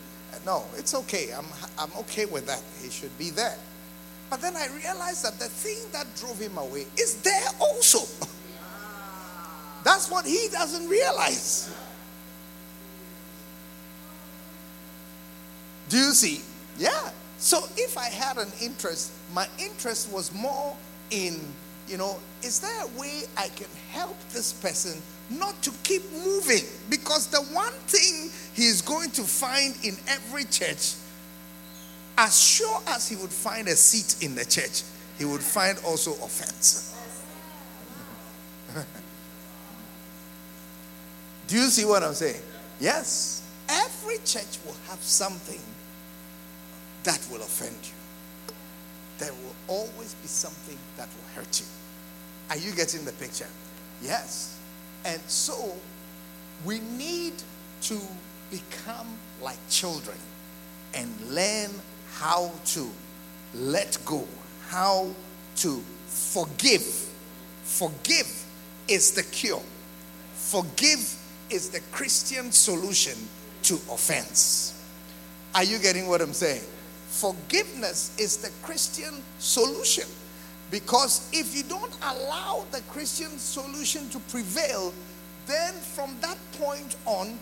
[0.45, 1.29] No, it's okay.
[1.36, 1.45] I'm,
[1.77, 2.61] I'm okay with that.
[2.82, 3.57] He should be there.
[4.29, 7.99] But then I realized that the thing that drove him away is there also.
[9.84, 11.73] That's what he doesn't realize.
[15.89, 16.41] Do you see?
[16.77, 17.09] Yeah.
[17.38, 20.77] So if I had an interest, my interest was more
[21.09, 21.39] in,
[21.88, 25.01] you know, is there a way I can help this person
[25.38, 26.63] not to keep moving?
[26.89, 30.95] Because the one thing he is going to find in every church,
[32.17, 34.84] as sure as he would find a seat in the church,
[35.17, 36.95] he would find also offense.
[41.47, 42.41] Do you see what I'm saying?
[42.79, 43.43] Yes.
[43.67, 45.59] Every church will have something
[47.03, 48.55] that will offend you.
[49.17, 51.65] There will always be something that will hurt you.
[52.49, 53.47] Are you getting the picture?
[54.01, 54.57] Yes.
[55.05, 55.75] And so
[56.65, 57.33] we need
[57.83, 57.99] to
[58.49, 59.07] become
[59.41, 60.17] like children
[60.93, 61.71] and learn
[62.13, 62.89] how to
[63.55, 64.27] let go,
[64.67, 65.09] how
[65.57, 67.09] to forgive.
[67.63, 68.45] Forgive
[68.87, 69.61] is the cure.
[70.33, 71.17] Forgive
[71.49, 73.17] is the Christian solution
[73.63, 74.77] to offense.
[75.55, 76.63] Are you getting what I'm saying?
[77.09, 80.05] Forgiveness is the Christian solution.
[80.72, 84.93] Because if you don't allow the Christian solution to prevail,
[85.45, 87.38] then from that point on,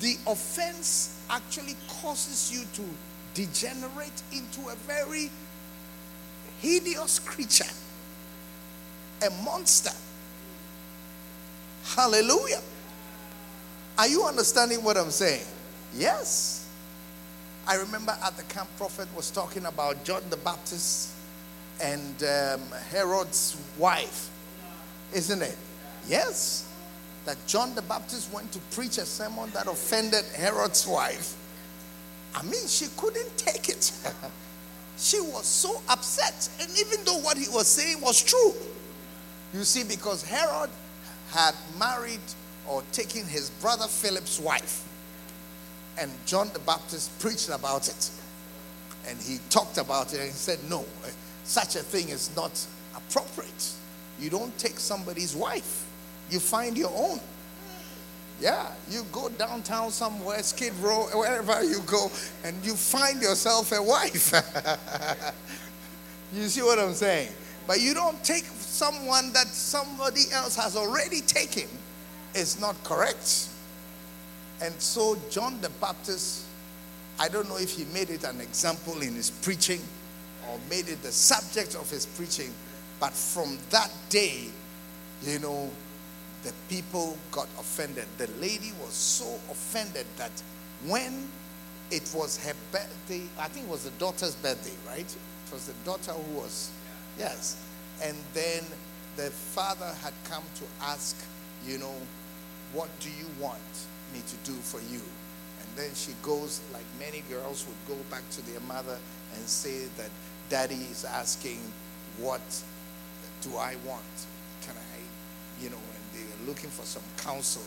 [0.00, 2.82] the offense actually causes you to
[3.32, 5.30] degenerate into a very
[6.60, 7.72] hideous creature,
[9.26, 9.96] a monster.
[11.84, 12.60] Hallelujah.
[13.96, 15.44] Are you understanding what I'm saying?
[15.94, 16.68] Yes.
[17.66, 21.14] I remember at the camp, Prophet was talking about John the Baptist
[21.80, 22.60] and um,
[22.90, 24.30] Herod's wife,
[25.14, 25.56] isn't it?
[26.08, 26.68] Yes.
[27.24, 31.36] That John the Baptist went to preach a sermon that offended Herod's wife.
[32.34, 33.92] I mean, she couldn't take it.
[34.98, 36.48] she was so upset.
[36.60, 38.54] And even though what he was saying was true,
[39.54, 40.70] you see, because Herod
[41.30, 42.20] had married
[42.66, 44.88] or taken his brother Philip's wife.
[45.98, 48.10] And John the Baptist preached about it.
[49.06, 50.84] And he talked about it and he said, No,
[51.44, 52.66] such a thing is not
[52.96, 53.72] appropriate.
[54.18, 55.86] You don't take somebody's wife,
[56.30, 57.20] you find your own.
[58.40, 62.10] Yeah, you go downtown somewhere, Skid Row, wherever you go,
[62.44, 64.32] and you find yourself a wife.
[66.32, 67.28] you see what I'm saying?
[67.68, 71.68] But you don't take someone that somebody else has already taken.
[72.34, 73.48] It's not correct.
[74.60, 76.44] And so, John the Baptist,
[77.20, 79.80] I don't know if he made it an example in his preaching
[80.52, 82.52] or made it the subject of his preaching.
[83.00, 84.44] But from that day,
[85.22, 85.70] you know,
[86.42, 88.04] the people got offended.
[88.18, 90.30] The lady was so offended that
[90.86, 91.28] when
[91.90, 95.06] it was her birthday, I think it was the daughter's birthday, right?
[95.06, 96.70] It was the daughter who was,
[97.18, 97.56] yes.
[98.02, 98.64] And then
[99.16, 101.16] the father had come to ask,
[101.66, 101.94] you know,
[102.72, 103.60] what do you want
[104.12, 105.00] me to do for you?
[105.60, 108.98] And then she goes, like many girls would go back to their mother
[109.34, 110.10] and say that
[110.48, 111.60] daddy is asking,
[112.18, 112.40] What
[113.42, 114.02] do I want?
[114.62, 117.62] Can I, you know, and they are looking for some counsel.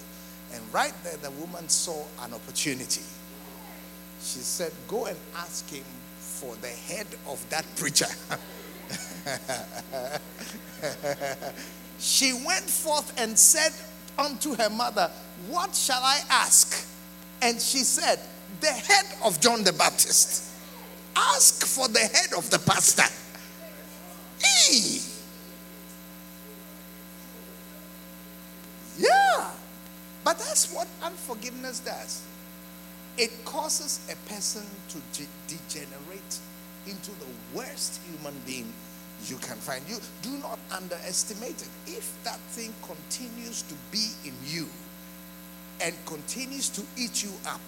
[0.53, 3.01] And right there, the woman saw an opportunity.
[4.21, 5.83] She said, Go and ask him
[6.19, 8.07] for the head of that preacher.
[11.99, 13.71] she went forth and said
[14.17, 15.09] unto her mother,
[15.49, 16.87] What shall I ask?
[17.41, 18.19] And she said,
[18.61, 20.51] The head of John the Baptist.
[21.15, 23.03] Ask for the head of the pastor.
[24.41, 24.99] Hey.
[28.97, 29.51] Yeah.
[30.23, 32.23] But that's what unforgiveness does.
[33.17, 36.39] It causes a person to de- degenerate
[36.87, 38.71] into the worst human being
[39.27, 39.83] you can find.
[39.87, 41.69] You do not underestimate it.
[41.87, 44.67] If that thing continues to be in you
[45.81, 47.61] and continues to eat you up,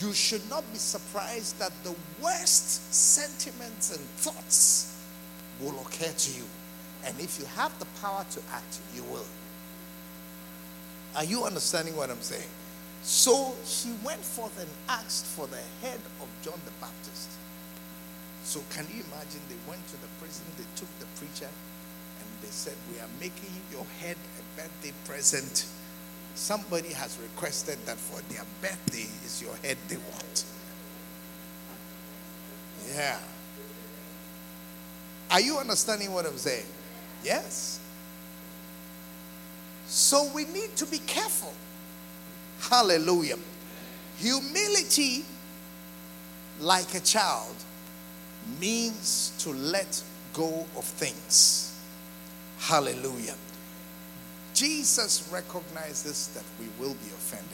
[0.00, 4.96] you should not be surprised that the worst sentiments and thoughts
[5.60, 6.44] will occur to you.
[7.04, 9.26] And if you have the power to act, you will.
[11.16, 12.48] Are you understanding what I'm saying?
[13.02, 17.30] So she went forth and asked for the head of John the Baptist.
[18.44, 19.40] So can you imagine?
[19.48, 23.50] They went to the prison, they took the preacher, and they said, We are making
[23.72, 25.66] your head a birthday present
[26.38, 30.44] Somebody has requested that for their birthday is your head they want.
[32.94, 33.18] Yeah.
[35.32, 36.64] Are you understanding what I'm saying?
[37.24, 37.80] Yes.
[39.88, 41.52] So we need to be careful.
[42.60, 43.36] Hallelujah.
[44.18, 45.24] Humility,
[46.60, 47.56] like a child,
[48.60, 50.00] means to let
[50.32, 51.76] go of things.
[52.60, 53.34] Hallelujah.
[54.58, 57.46] Jesus recognizes that we will be offended.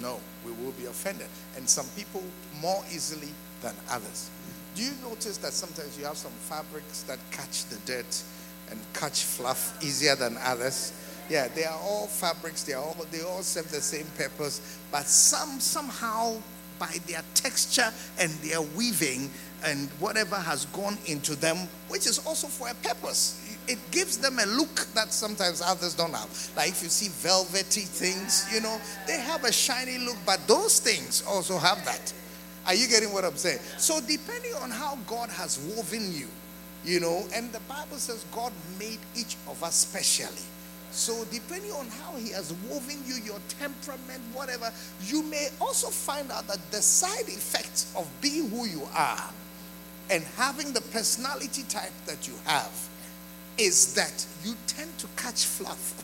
[0.00, 1.28] No, we will be offended.
[1.56, 2.24] And some people
[2.60, 3.28] more easily
[3.62, 4.28] than others.
[4.74, 8.20] Do you notice that sometimes you have some fabrics that catch the dirt
[8.68, 10.92] and catch fluff easier than others?
[11.30, 15.06] Yeah, they are all fabrics, they are all they all serve the same purpose, but
[15.06, 16.38] some somehow
[16.80, 19.30] by their texture and their weaving
[19.64, 23.47] and whatever has gone into them, which is also for a purpose.
[23.68, 26.50] It gives them a look that sometimes others don't have.
[26.56, 30.80] Like if you see velvety things, you know, they have a shiny look, but those
[30.80, 32.12] things also have that.
[32.66, 33.60] Are you getting what I'm saying?
[33.78, 36.28] So, depending on how God has woven you,
[36.84, 40.42] you know, and the Bible says God made each of us specially.
[40.90, 46.30] So, depending on how He has woven you, your temperament, whatever, you may also find
[46.30, 49.30] out that the side effects of being who you are
[50.10, 52.87] and having the personality type that you have
[53.58, 55.94] is that you tend to catch fluff.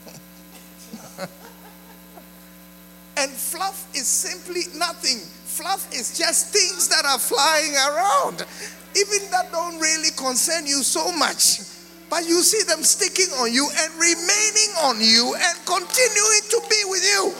[3.17, 5.19] and fluff is simply nothing.
[5.19, 8.45] Fluff is just things that are flying around,
[8.97, 11.61] even that don't really concern you so much.
[12.11, 16.85] But you see them sticking on you and remaining on you and continuing to be
[16.87, 17.35] with you.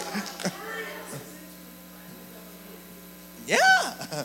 [3.57, 4.25] yeah.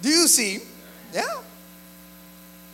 [0.00, 0.60] Do you see?
[1.12, 1.24] Yeah.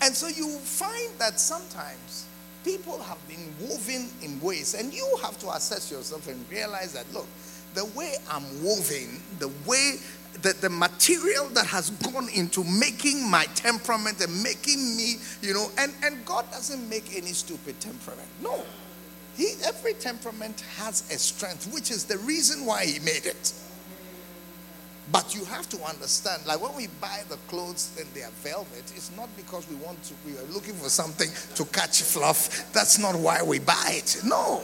[0.04, 2.26] And so you find that sometimes
[2.62, 7.10] people have been woven in ways, and you have to assess yourself and realize that
[7.14, 7.26] look,
[7.72, 9.94] the way I'm woven, the way
[10.42, 15.68] that the material that has gone into making my temperament and making me, you know,
[15.78, 18.28] and, and God doesn't make any stupid temperament.
[18.42, 18.62] No.
[19.36, 23.54] He, every temperament has a strength, which is the reason why He made it.
[25.12, 28.84] But you have to understand, like when we buy the clothes and they are velvet,
[28.96, 32.72] it's not because we want to, we are looking for something to catch fluff.
[32.72, 34.22] That's not why we buy it.
[34.24, 34.62] No.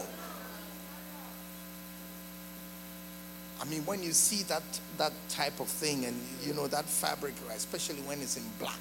[3.61, 4.63] I mean, when you see that
[4.97, 8.79] that type of thing and you know that fabric, especially when it's in black,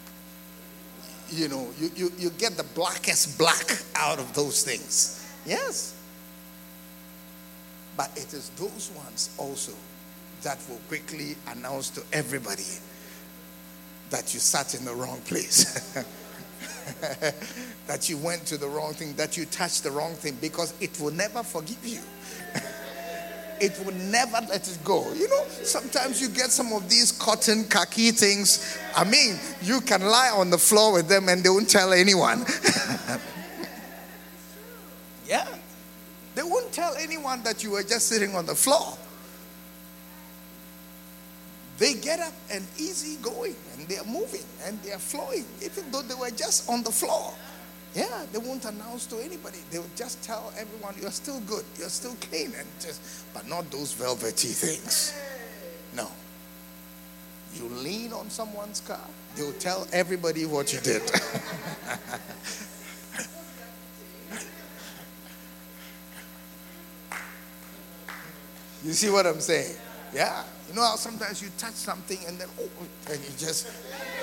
[1.30, 5.30] you know, you, you, you get the blackest black out of those things.
[5.45, 5.95] Yes.
[7.97, 9.74] But it is those ones also
[10.44, 12.64] that will quickly announce to everybody
[14.10, 15.94] that you sat in the wrong place.
[17.88, 21.00] that you went to the wrong thing, that you touched the wrong thing, because it
[21.00, 22.00] will never forgive you.
[23.62, 25.12] it will never let it go.
[25.14, 28.78] You know, sometimes you get some of these cotton khaki things.
[28.96, 32.40] I mean, you can lie on the floor with them and they won't tell anyone.
[35.28, 35.48] yeah.
[36.36, 38.98] They won't tell anyone that you were just sitting on the floor.
[41.80, 46.14] They get up and easy going and they're moving and they're flowing, even though they
[46.14, 47.34] were just on the floor.
[47.96, 49.60] Yeah, they won't announce to anybody.
[49.72, 53.02] They will just tell everyone you're still good, you're still clean, and just
[53.34, 55.14] but not those velvety things.
[55.96, 56.12] No.
[57.56, 59.00] You lean on someone's car,
[59.36, 61.02] they'll tell everybody what you did.
[68.84, 69.76] you see what I'm saying?
[70.14, 70.44] Yeah.
[70.70, 72.70] You know how sometimes you touch something and then, oh,
[73.10, 73.68] and you just,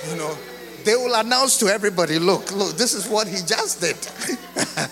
[0.09, 0.39] you know,
[0.85, 3.97] they will announce to everybody, look, look, this is what he just did.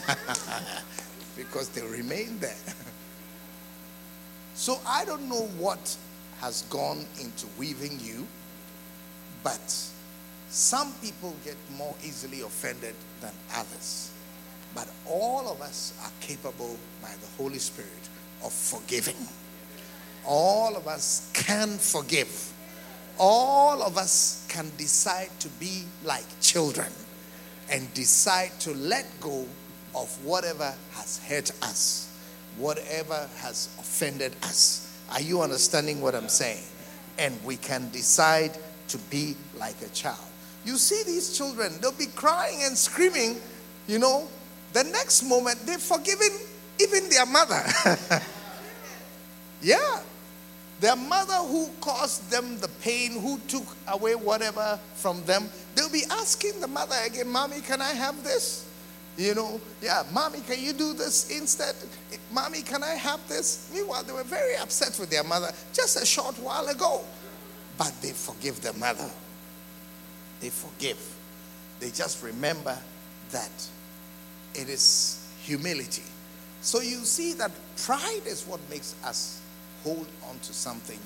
[1.37, 2.57] because they remain there.
[4.55, 5.97] so I don't know what
[6.41, 8.27] has gone into weaving you,
[9.45, 9.63] but
[10.49, 14.11] some people get more easily offended than others.
[14.75, 18.09] But all of us are capable by the Holy Spirit
[18.43, 19.29] of forgiving
[20.27, 22.53] all of us can forgive.
[23.18, 26.91] All of us can decide to be like children
[27.70, 29.47] and decide to let go
[29.95, 32.12] of whatever has hurt us,
[32.57, 35.01] whatever has offended us.
[35.11, 36.64] Are you understanding what I'm saying?
[37.18, 38.57] And we can decide
[38.89, 40.18] to be like a child.
[40.64, 43.41] You see these children, they'll be crying and screaming,
[43.87, 44.29] you know,
[44.72, 46.31] the next moment they've forgiven
[46.81, 47.62] even their mother.
[49.62, 50.01] yeah,
[50.85, 56.05] their mother who caused them the pain, who took away whatever from them, they'll be
[56.11, 58.68] asking the mother again, Mommy, can I have this?
[59.16, 61.74] You know, yeah, Mommy, can you do this instead?
[62.30, 63.70] Mommy, can I have this?
[63.72, 67.01] Meanwhile, they were very upset with their mother just a short while ago.
[67.78, 69.11] But they forgive their mother.
[70.41, 70.99] They forgive.
[71.80, 72.76] They just remember
[73.30, 73.70] that
[74.55, 76.03] it is humility.
[76.61, 79.41] So you see that pride is what makes us
[79.85, 80.99] hold on to something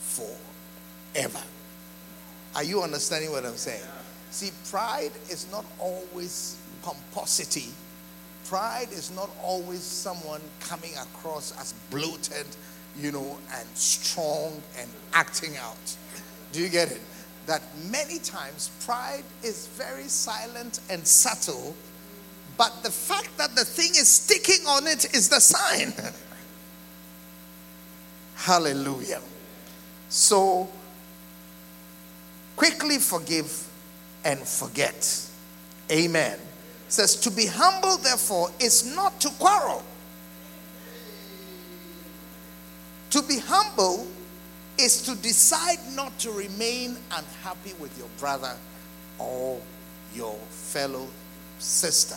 [0.00, 1.42] forever.
[2.56, 3.82] Are you understanding what I'm saying?
[4.30, 7.68] See, pride is not always pomposity
[8.44, 12.46] Pride is not always someone coming across as bloated,
[12.96, 15.96] you know, and strong and acting out.
[16.52, 17.00] Do you get it?
[17.46, 21.74] That many times pride is very silent and subtle,
[22.58, 25.94] but the fact that the thing is sticking on it is the sign.
[28.44, 29.22] Hallelujah.
[30.10, 30.68] So,
[32.56, 33.66] quickly forgive
[34.22, 35.30] and forget.
[35.90, 36.34] Amen.
[36.34, 39.82] It says to be humble, therefore, is not to quarrel.
[43.12, 44.06] To be humble
[44.78, 48.54] is to decide not to remain unhappy with your brother
[49.18, 49.58] or
[50.14, 51.08] your fellow
[51.58, 52.16] sister.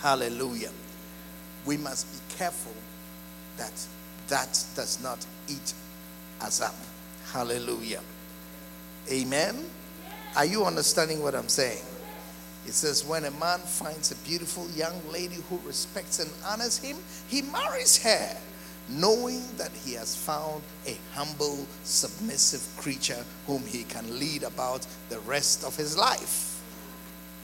[0.00, 0.70] Hallelujah.
[1.66, 2.74] We must be careful
[3.56, 3.72] that
[4.28, 5.74] that does not eat
[6.40, 6.74] us up.
[7.32, 8.00] Hallelujah.
[9.10, 9.64] Amen.
[10.36, 11.84] Are you understanding what I'm saying?
[12.66, 16.96] It says, when a man finds a beautiful young lady who respects and honors him,
[17.28, 18.36] he marries her,
[18.88, 25.18] knowing that he has found a humble, submissive creature whom he can lead about the
[25.20, 26.62] rest of his life.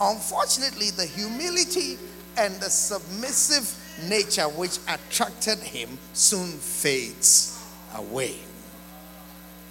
[0.01, 1.99] Unfortunately, the humility
[2.39, 3.69] and the submissive
[4.09, 7.63] nature which attracted him soon fades
[7.95, 8.37] away.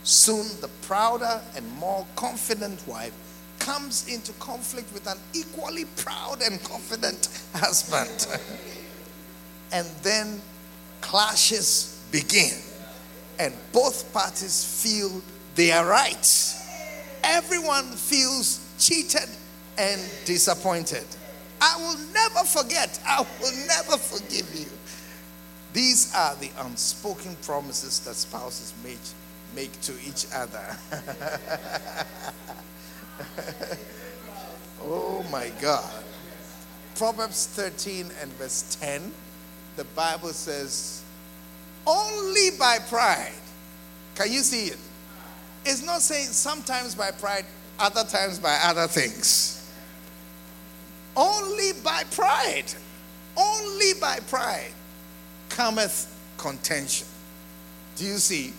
[0.03, 3.13] Soon, the prouder and more confident wife
[3.59, 8.27] comes into conflict with an equally proud and confident husband.
[9.71, 10.41] and then
[11.01, 12.57] clashes begin,
[13.37, 15.21] and both parties feel
[15.55, 16.55] they are right.
[17.23, 19.29] Everyone feels cheated
[19.77, 21.05] and disappointed.
[21.61, 24.67] I will never forget, I will never forgive you.
[25.73, 28.97] These are the unspoken promises that spouses make,
[29.55, 30.77] make to each other.
[34.81, 36.03] oh my God.
[36.95, 39.11] Proverbs 13 and verse 10,
[39.75, 41.03] the Bible says,
[41.85, 43.31] only by pride.
[44.15, 44.77] Can you see it?
[45.65, 47.45] It's not saying sometimes by pride,
[47.79, 49.58] other times by other things.
[51.15, 52.71] Only by pride,
[53.35, 54.71] only by pride
[55.49, 57.07] cometh contention.
[57.95, 58.53] Do you see?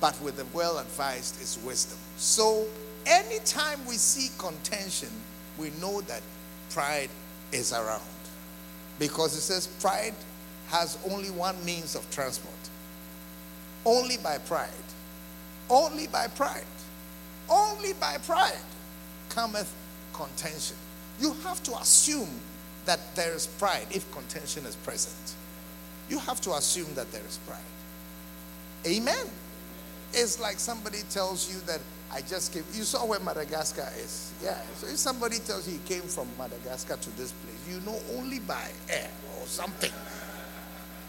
[0.00, 1.98] But with the well advised is wisdom.
[2.16, 2.66] So
[3.06, 5.10] anytime we see contention,
[5.58, 6.22] we know that
[6.70, 7.10] pride
[7.52, 8.02] is around.
[8.98, 10.14] Because it says pride
[10.68, 12.54] has only one means of transport.
[13.84, 14.68] Only by pride.
[15.68, 16.64] Only by pride.
[17.48, 18.56] Only by pride
[19.28, 19.74] cometh
[20.12, 20.76] contention.
[21.20, 22.28] You have to assume
[22.86, 25.34] that there is pride if contention is present.
[26.08, 27.58] You have to assume that there is pride.
[28.86, 29.26] Amen.
[30.12, 31.80] It's like somebody tells you that
[32.12, 32.62] I just came.
[32.72, 34.32] You saw where Madagascar is.
[34.42, 34.60] Yeah.
[34.76, 38.38] So if somebody tells you he came from Madagascar to this place, you know only
[38.40, 39.10] by air
[39.40, 39.92] or something.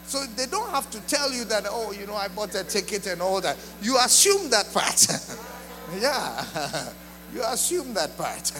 [0.08, 3.08] So they don't have to tell you that, oh, you know, I bought a ticket
[3.08, 3.58] and all that.
[3.82, 5.08] You assume that part.
[6.00, 6.90] yeah.
[7.34, 8.52] you assume that part.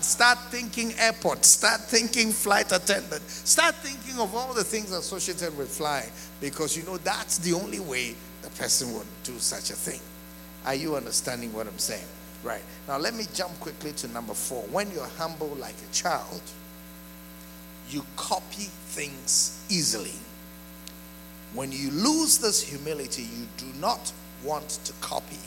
[0.00, 5.68] Start thinking airport, start thinking flight attendant, start thinking of all the things associated with
[5.68, 6.10] flying
[6.40, 10.00] because you know that's the only way the person would do such a thing.
[10.66, 12.04] Are you understanding what I'm saying?
[12.44, 12.62] Right.
[12.86, 14.62] Now, let me jump quickly to number four.
[14.70, 16.40] When you're humble like a child,
[17.90, 20.14] you copy things easily.
[21.54, 24.12] When you lose this humility, you do not
[24.44, 25.38] want to copy,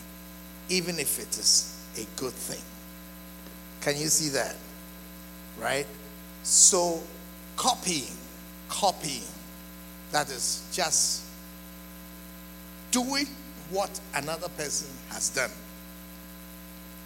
[0.70, 2.62] even if it is a good thing.
[3.82, 4.56] Can you see that?
[5.60, 5.88] Right?
[6.44, 7.02] So,
[7.56, 8.16] copying,
[8.70, 9.24] copying,
[10.12, 11.26] that is just
[12.92, 13.26] doing
[13.70, 15.52] what another person has done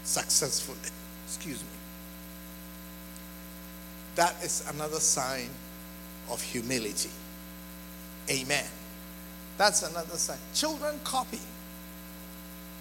[0.03, 0.77] successfully.
[1.25, 1.67] Excuse me.
[4.15, 5.49] That is another sign
[6.29, 7.09] of humility.
[8.29, 8.65] Amen.
[9.57, 10.37] That's another sign.
[10.53, 11.39] Children copy.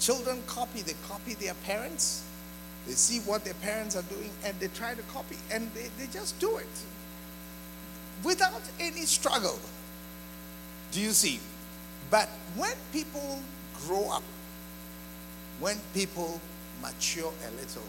[0.01, 0.83] Children copy.
[0.83, 2.25] They copy their parents.
[2.87, 6.07] They see what their parents are doing and they try to copy and they, they
[6.13, 6.67] just do it
[8.23, 9.59] without any struggle.
[10.93, 11.41] Do you see?
[12.11, 13.41] But when people
[13.87, 14.23] grow up,
[15.61, 16.41] when people
[16.83, 17.83] mature a little,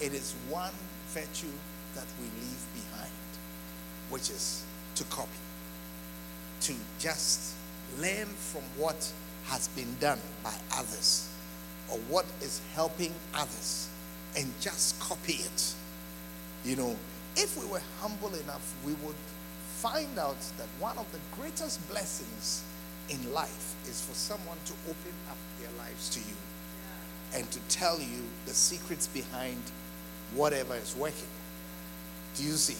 [0.00, 0.72] it is one
[1.08, 1.52] virtue
[1.94, 3.12] that we leave behind,
[4.08, 4.64] which is
[4.94, 5.30] to copy,
[6.62, 7.54] to just
[8.00, 9.12] learn from what
[9.44, 11.28] has been done by others
[11.90, 13.90] or what is helping others
[14.36, 15.74] and just copy it.
[16.64, 16.96] You know,
[17.36, 19.16] if we were humble enough, we would
[19.76, 22.62] find out that one of the greatest blessings
[23.08, 26.36] in life is for someone to open up their lives to you
[27.34, 29.60] and to tell you the secrets behind
[30.34, 31.28] whatever is working.
[32.36, 32.76] Do you see?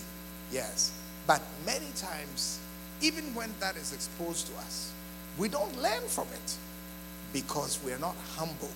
[0.50, 0.92] Yes.
[1.26, 2.60] But many times,
[3.00, 4.92] even when that is exposed to us,
[5.38, 6.56] we don't learn from it
[7.32, 8.70] because we're not humble.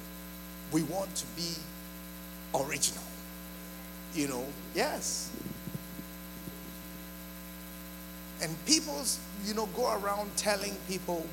[0.73, 1.55] We want to be
[2.55, 3.03] original.
[4.15, 4.45] You know,
[4.75, 5.31] yes.
[8.43, 9.03] And people,
[9.45, 11.27] you know, go around telling people,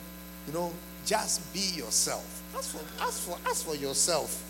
[0.48, 0.72] you know,
[1.06, 2.42] just be yourself.
[2.56, 4.50] Ask for, ask for, ask for yourself.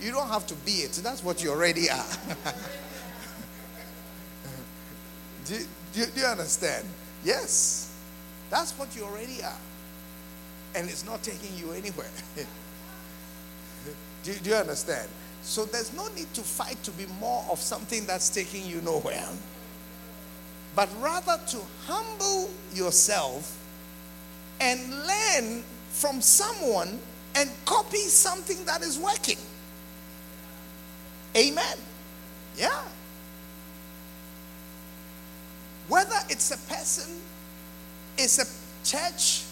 [0.00, 0.92] You don't have to be it.
[1.02, 2.06] That's what you already are.
[5.44, 5.58] do,
[5.92, 6.86] do, do you understand?
[7.24, 7.94] Yes.
[8.48, 9.58] That's what you already are.
[10.74, 12.10] And it's not taking you anywhere.
[14.22, 15.08] do, do you understand?
[15.42, 19.28] So there's no need to fight to be more of something that's taking you nowhere
[20.74, 23.58] but rather to humble yourself
[24.60, 26.98] and learn from someone
[27.34, 29.38] and copy something that is working.
[31.36, 31.76] Amen.
[32.56, 32.82] Yeah.
[35.88, 37.16] Whether it's a person,
[38.16, 39.44] it's a church,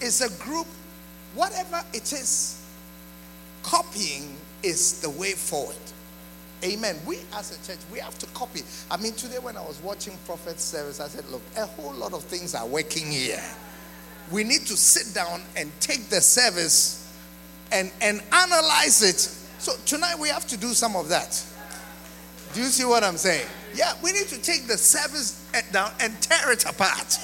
[0.00, 0.66] it's a group,
[1.34, 2.62] whatever it is,
[3.62, 4.33] copying
[4.64, 5.76] is the way forward.
[6.64, 6.96] Amen.
[7.06, 8.62] We as a church, we have to copy.
[8.90, 12.14] I mean, today when I was watching prophet service, I said, look, a whole lot
[12.14, 13.42] of things are working here.
[14.32, 17.12] We need to sit down and take the service
[17.70, 19.18] and, and analyze it.
[19.60, 21.44] So tonight we have to do some of that.
[22.54, 23.46] Do you see what I'm saying?
[23.74, 27.18] Yeah, we need to take the service down and tear it apart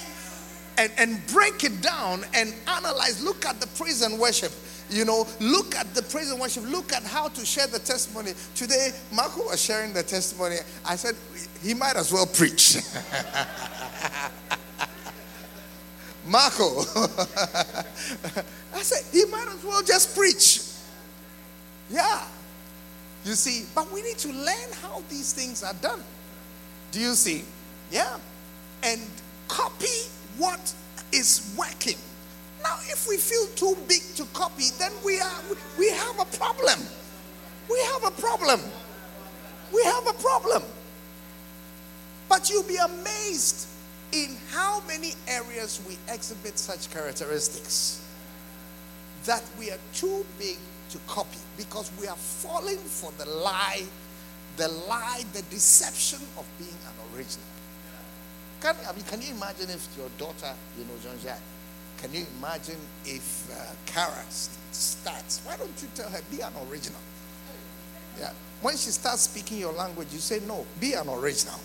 [0.77, 3.23] and, and break it down and analyze.
[3.25, 4.53] Look at the praise and worship
[4.91, 6.65] you know, look at the praise and worship.
[6.69, 8.33] Look at how to share the testimony.
[8.55, 10.57] Today, Marco was sharing the testimony.
[10.85, 11.15] I said,
[11.63, 12.77] he might as well preach.
[16.27, 16.81] Marco.
[18.75, 20.63] I said, he might as well just preach.
[21.91, 22.25] Yeah.
[23.25, 26.03] You see, but we need to learn how these things are done.
[26.91, 27.45] Do you see?
[27.91, 28.19] Yeah.
[28.83, 29.01] And
[29.49, 29.87] copy
[30.39, 30.75] what
[31.13, 31.99] is working.
[32.63, 35.41] Now, if we feel too big to copy, then we, are,
[35.79, 36.79] we have a problem.
[37.71, 38.61] We have a problem.
[39.73, 40.63] We have a problem.
[42.29, 43.69] But you'll be amazed
[44.13, 48.05] in how many areas we exhibit such characteristics
[49.25, 50.57] that we are too big
[50.91, 53.83] to copy because we are falling for the lie,
[54.57, 57.47] the lie, the deception of being an original.
[58.61, 61.41] Can, I mean, can you imagine if your daughter, you know, Jean Jacques,
[62.01, 65.41] can you imagine if uh, Kara starts?
[65.45, 67.01] Why don't you tell her, be an original?
[68.19, 68.33] Yeah.
[68.63, 71.59] When she starts speaking your language, you say, no, be an original.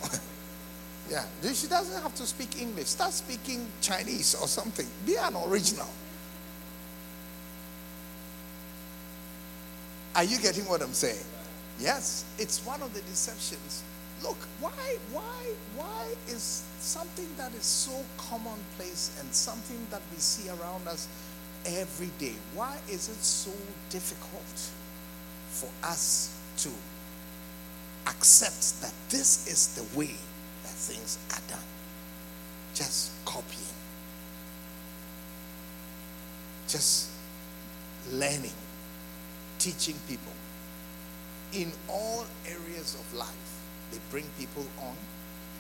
[1.10, 1.26] yeah.
[1.42, 2.88] She doesn't have to speak English.
[2.88, 4.88] Start speaking Chinese or something.
[5.06, 5.88] Be an original.
[10.16, 11.26] Are you getting what I'm saying?
[11.80, 12.26] Yes.
[12.38, 13.84] It's one of the deceptions
[14.24, 20.50] Look, why, why, why is something that is so commonplace and something that we see
[20.50, 21.08] around us
[21.66, 23.52] every day, why is it so
[23.90, 24.72] difficult
[25.50, 26.70] for us to
[28.08, 30.14] accept that this is the way
[30.64, 31.66] that things are done?
[32.74, 33.76] Just copying,
[36.68, 37.10] just
[38.12, 38.54] learning,
[39.60, 40.34] teaching people
[41.54, 43.45] in all areas of life
[43.92, 44.96] they bring people on,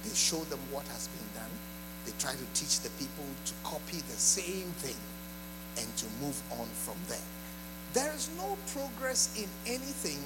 [0.03, 1.51] they show them what has been done,
[2.05, 4.97] they try to teach the people to copy the same thing
[5.77, 7.17] and to move on from there.
[7.93, 10.23] There is no progress in anything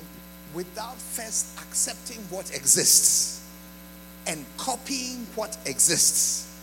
[0.53, 3.47] without first accepting what exists
[4.27, 6.59] and copying what exists.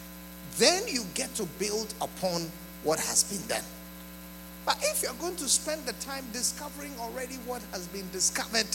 [0.59, 2.51] Then you get to build upon
[2.83, 3.65] what has been done.
[4.65, 8.67] But if you're going to spend the time discovering already what has been discovered,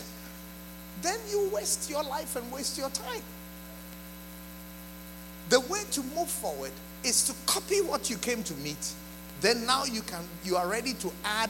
[1.01, 3.21] then you waste your life and waste your time.
[5.49, 6.71] The way to move forward
[7.03, 8.93] is to copy what you came to meet.
[9.41, 11.49] Then now you can you are ready to add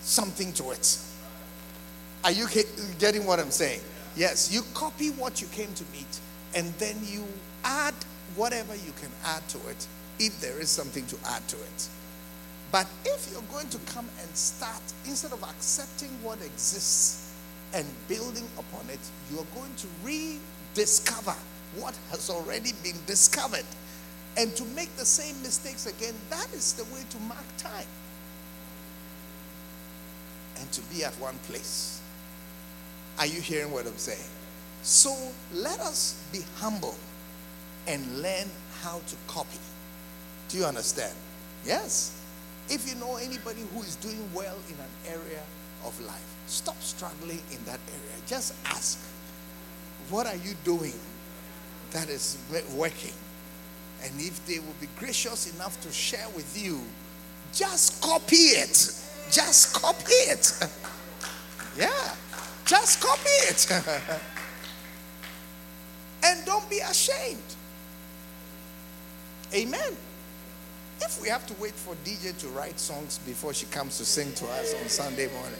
[0.00, 0.98] something to it.
[2.24, 2.46] Are you
[2.98, 3.80] getting what I'm saying?
[4.16, 6.20] Yes, you copy what you came to meet
[6.54, 7.24] and then you
[7.64, 7.94] add
[8.36, 9.86] whatever you can add to it
[10.18, 11.88] if there is something to add to it.
[12.70, 17.21] But if you're going to come and start instead of accepting what exists
[17.74, 19.00] and building upon it,
[19.30, 21.34] you are going to rediscover
[21.76, 23.64] what has already been discovered.
[24.36, 27.86] And to make the same mistakes again, that is the way to mark time.
[30.58, 32.00] And to be at one place.
[33.18, 34.28] Are you hearing what I'm saying?
[34.82, 35.14] So
[35.52, 36.96] let us be humble
[37.86, 38.48] and learn
[38.82, 39.58] how to copy.
[40.48, 41.14] Do you understand?
[41.64, 42.20] Yes.
[42.68, 45.42] If you know anybody who is doing well in an area
[45.84, 48.16] of life, Stop struggling in that area.
[48.26, 48.98] Just ask,
[50.10, 50.94] what are you doing
[51.92, 52.38] that is
[52.74, 53.12] working.
[54.02, 56.80] And if they will be gracious enough to share with you,
[57.52, 58.90] just copy it.
[59.30, 60.52] Just copy it.
[61.78, 62.14] yeah,
[62.66, 63.70] just copy it.
[66.24, 67.38] and don't be ashamed.
[69.54, 69.96] Amen.
[71.00, 74.32] If we have to wait for DJ to write songs before she comes to sing
[74.34, 75.58] to us on Sunday morning,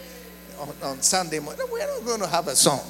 [0.61, 2.81] on, on Sunday morning, we're not going to have a song.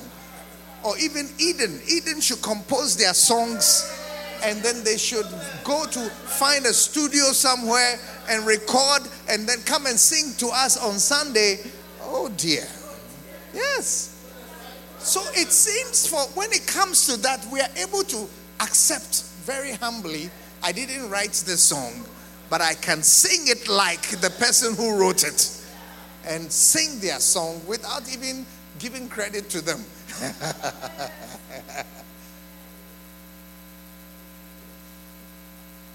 [0.84, 1.80] Or even Eden.
[1.88, 3.98] Eden should compose their songs
[4.44, 5.26] and then they should
[5.64, 7.98] go to find a studio somewhere
[8.28, 11.58] and record and then come and sing to us on Sunday.
[12.02, 12.66] Oh dear.
[13.54, 14.08] Yes.
[14.98, 18.28] So it seems for when it comes to that, we are able to
[18.60, 20.30] accept very humbly.
[20.62, 22.04] I didn't write this song,
[22.50, 25.61] but I can sing it like the person who wrote it
[26.26, 28.46] and sing their song without even
[28.78, 29.84] giving credit to them.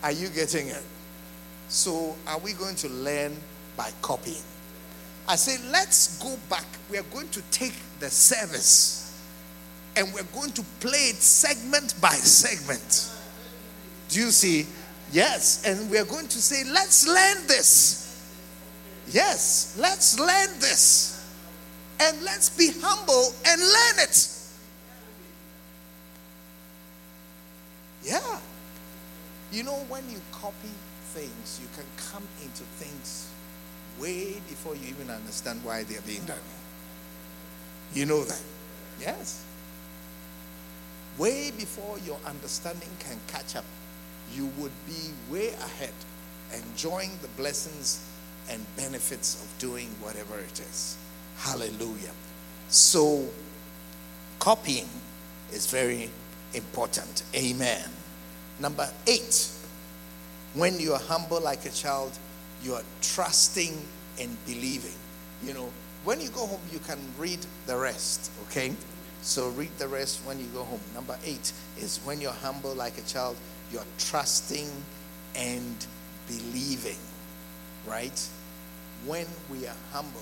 [0.04, 0.84] Are you getting it?
[1.70, 3.36] So, are we going to learn
[3.76, 4.44] by copying?
[5.28, 6.66] I say, let's go back.
[6.90, 9.22] We are going to take the service
[9.98, 13.12] and we're going to play it segment by segment.
[14.10, 14.66] Do you see?
[15.12, 15.66] Yes.
[15.66, 18.07] And we're going to say, let's learn this.
[19.10, 21.26] Yes, let's learn this.
[22.00, 24.30] And let's be humble and learn it.
[28.04, 28.40] Yeah.
[29.52, 30.70] You know, when you copy
[31.14, 33.30] things, you can come into things
[34.00, 36.38] way before you even understand why they're being done.
[37.94, 38.42] You know that?
[39.00, 39.44] Yes.
[41.18, 43.66] Way before your understanding can catch up,
[44.36, 45.94] you would be way ahead,
[46.54, 48.08] enjoying the blessings
[48.50, 50.98] and benefits of doing whatever it is.
[51.38, 52.12] Hallelujah.
[52.70, 53.26] So,
[54.40, 54.90] copying
[55.52, 56.10] is very
[56.54, 57.24] important.
[57.36, 57.90] Amen.
[58.60, 59.50] Number eight,
[60.54, 62.18] when you are humble like a child,
[62.64, 63.80] you are trusting
[64.20, 64.96] and believing.
[65.44, 65.72] You know,
[66.04, 68.74] when you go home, you can read the rest, okay?
[69.22, 70.80] So read the rest when you go home.
[70.94, 73.36] Number eight is when you're humble like a child,
[73.72, 74.70] you're trusting
[75.36, 75.86] and
[76.28, 76.98] believing,
[77.86, 78.28] right?
[79.06, 80.20] When we are humble,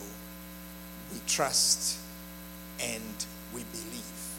[1.12, 2.00] we trust
[2.80, 4.38] and we believe.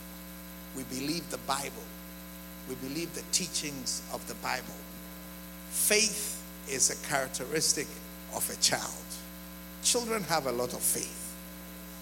[0.76, 1.82] We believe the Bible
[2.68, 4.74] we believe the teachings of the Bible.
[5.70, 7.86] Faith is a characteristic
[8.34, 9.04] of a child.
[9.82, 11.34] Children have a lot of faith.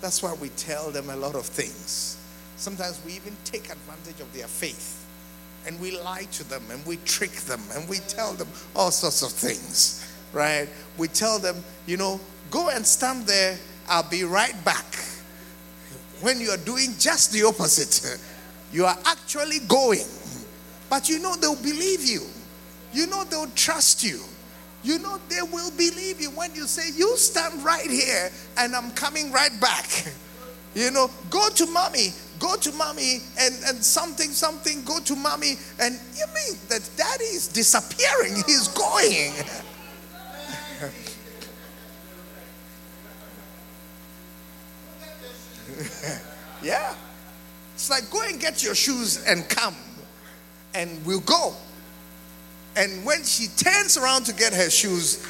[0.00, 2.18] That's why we tell them a lot of things.
[2.56, 5.04] Sometimes we even take advantage of their faith
[5.66, 9.22] and we lie to them and we trick them and we tell them all sorts
[9.22, 10.68] of things, right?
[10.98, 12.20] We tell them, you know,
[12.50, 13.58] go and stand there,
[13.88, 14.96] I'll be right back.
[16.20, 18.20] When you are doing just the opposite,
[18.72, 20.04] you are actually going
[20.94, 22.22] but you know they'll believe you.
[22.92, 24.20] You know they'll trust you.
[24.84, 28.92] You know they will believe you when you say, You stand right here and I'm
[28.92, 30.06] coming right back.
[30.76, 32.08] You know, go to mommy,
[32.40, 35.54] go to mommy and, and something, something, go to mommy.
[35.78, 38.42] And you mean that daddy is disappearing?
[38.44, 39.34] He's going.
[46.62, 46.94] yeah.
[47.74, 49.74] It's like go and get your shoes and come
[50.74, 51.54] and we'll go.
[52.76, 55.24] And when she turns around to get her shoes,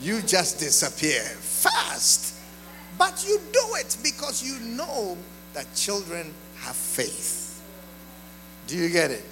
[0.00, 2.34] you just disappear fast.
[2.98, 5.16] But you do it because you know
[5.54, 7.62] that children have faith.
[8.66, 9.24] Do you get it?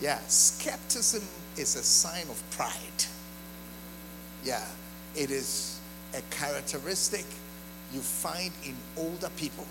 [0.00, 3.04] Yeah, skepticism is a sign of pride.
[4.44, 4.64] Yeah,
[5.16, 5.80] it is
[6.14, 7.24] a characteristic
[7.92, 9.66] you find in older people.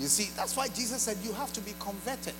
[0.00, 2.34] You see, that's why Jesus said you have to be converted.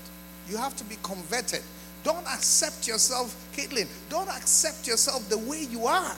[0.49, 1.61] You have to be converted.
[2.03, 3.87] Don't accept yourself, Caitlin.
[4.09, 6.17] Don't accept yourself the way you are.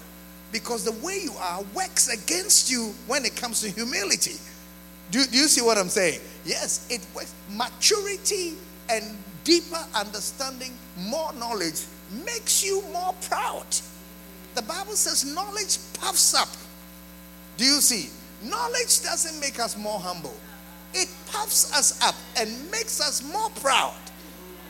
[0.52, 4.36] Because the way you are works against you when it comes to humility.
[5.10, 6.20] Do, do you see what I'm saying?
[6.44, 7.34] Yes, it works.
[7.50, 8.54] Maturity
[8.88, 11.84] and deeper understanding, more knowledge
[12.24, 13.66] makes you more proud.
[14.54, 16.48] The Bible says knowledge puffs up.
[17.56, 18.10] Do you see?
[18.48, 20.34] Knowledge doesn't make us more humble,
[20.94, 23.94] it puffs us up and makes us more proud.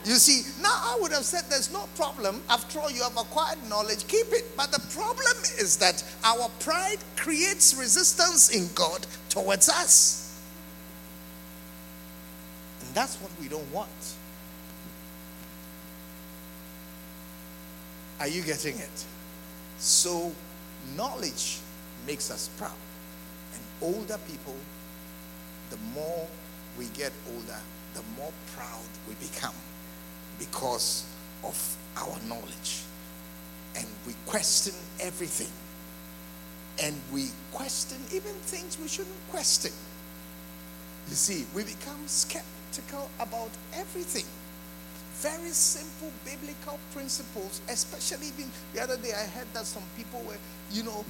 [0.05, 2.43] You see, now I would have said there's no problem.
[2.51, 4.57] After all, you have acquired knowledge, keep it.
[4.57, 10.41] But the problem is that our pride creates resistance in God towards us.
[12.81, 13.89] And that's what we don't want.
[18.19, 19.05] Are you getting it?
[19.79, 20.33] So,
[20.97, 21.59] knowledge
[22.07, 22.73] makes us proud.
[23.55, 23.63] And
[23.95, 24.55] older people,
[25.73, 26.29] the more
[26.79, 27.61] we get older,
[27.95, 29.55] the more proud we become
[30.39, 31.07] because
[31.43, 32.83] of our knowledge.
[33.75, 35.51] And we question everything.
[36.83, 39.73] And we question even things we shouldn't question.
[41.09, 44.27] You see, we become skeptical about everything.
[45.15, 50.39] Very simple biblical principles, especially even the other day I heard that some people were,
[50.71, 51.03] you know,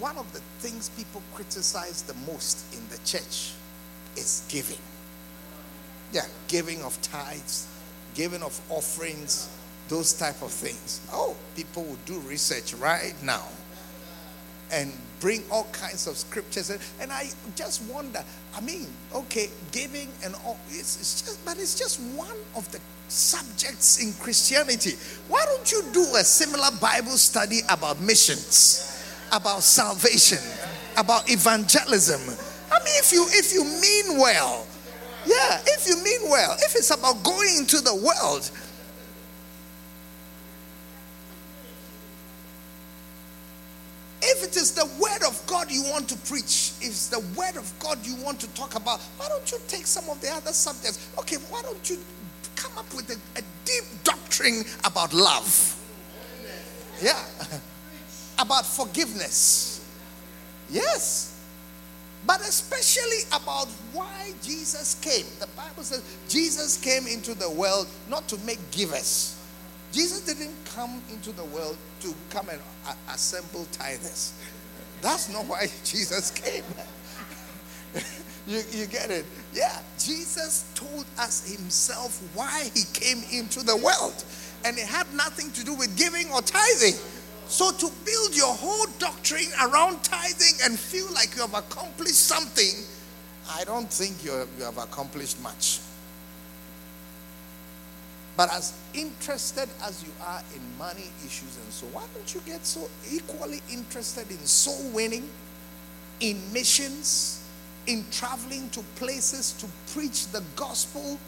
[0.00, 3.52] one of the things people criticize the most in the church
[4.16, 4.78] is giving.
[6.12, 7.68] Yeah, giving of tithes,
[8.14, 9.48] giving of offerings,
[9.88, 11.00] those type of things.
[11.12, 13.46] Oh, people will do research right now
[14.72, 16.70] and bring all kinds of scriptures.
[17.00, 18.24] And I just wonder,
[18.56, 22.80] I mean, okay, giving and all, it's, it's just, but it's just one of the
[23.08, 24.92] subjects in Christianity.
[25.28, 30.38] Why don't you do a similar Bible study about missions, about salvation,
[30.96, 32.51] about evangelism?
[32.82, 34.66] I mean, if you if you mean well,
[35.24, 38.50] yeah, if you mean well, if it's about going into the world,
[44.24, 47.56] If it is the word of God you want to preach, if it's the word
[47.56, 50.52] of God you want to talk about, why don't you take some of the other
[50.52, 51.10] subjects?
[51.18, 51.98] Okay, why don't you
[52.54, 55.76] come up with a, a deep doctrine about love?
[57.02, 57.20] Yeah.
[58.38, 59.84] about forgiveness.
[60.70, 61.31] Yes.
[62.26, 65.26] But especially about why Jesus came.
[65.40, 69.42] The Bible says Jesus came into the world not to make givers
[69.92, 72.58] Jesus didn't come into the world to come and
[73.10, 74.32] assemble tithers.
[75.02, 76.64] That's not why Jesus came.
[78.46, 79.26] you, you get it?
[79.52, 84.24] Yeah, Jesus told us himself why he came into the world.
[84.64, 86.94] And it had nothing to do with giving or tithing.
[87.52, 92.82] So to build your whole doctrine around tithing and feel like you have accomplished something,
[93.46, 95.80] I don't think you have accomplished much.
[98.38, 102.64] But as interested as you are in money issues and so, why don't you get
[102.64, 105.28] so equally interested in soul winning,
[106.20, 107.46] in missions,
[107.86, 111.18] in traveling to places to preach the gospel?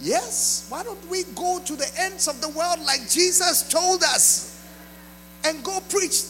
[0.00, 4.55] Yes, why don't we go to the ends of the world like Jesus told us
[5.46, 6.24] and go preach?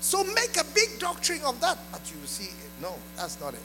[0.00, 1.78] So make a big doctrine of that.
[1.92, 2.50] But you see,
[2.80, 3.60] no, that's not it.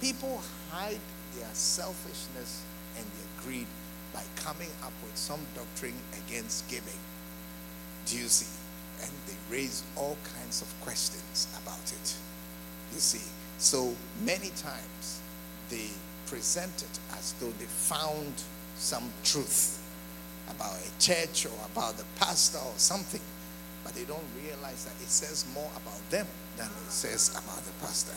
[0.00, 1.00] People hide
[1.36, 2.62] their selfishness
[2.96, 3.66] and their greed
[4.12, 5.94] by coming up with some doctrine
[6.26, 6.98] against giving.
[8.06, 8.50] Do you see?
[9.02, 12.16] And they raise all kinds of questions about it.
[12.92, 13.26] You see?
[13.58, 15.20] So many times
[15.70, 15.88] they
[16.26, 18.32] present it as though they found
[18.76, 19.80] some truth
[20.48, 23.20] about a church or about the pastor or something,
[23.84, 27.72] but they don't realize that it says more about them than it says about the
[27.84, 28.16] pastor.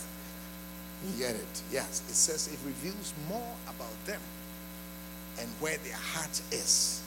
[1.05, 1.61] You get it?
[1.71, 4.21] Yes, it says it reveals more about them
[5.39, 7.03] and where their heart is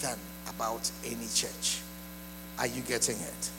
[0.00, 0.16] than
[0.48, 1.80] about any church.
[2.58, 3.50] Are you getting it?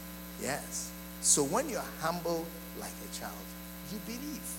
[0.41, 0.91] Yes.
[1.21, 2.45] So when you're humble
[2.79, 3.33] like a child,
[3.91, 4.55] you believe.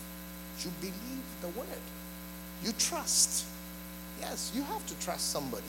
[0.63, 1.85] You believe the word.
[2.63, 3.47] You trust.
[4.21, 5.63] Yes, you have to trust somebody.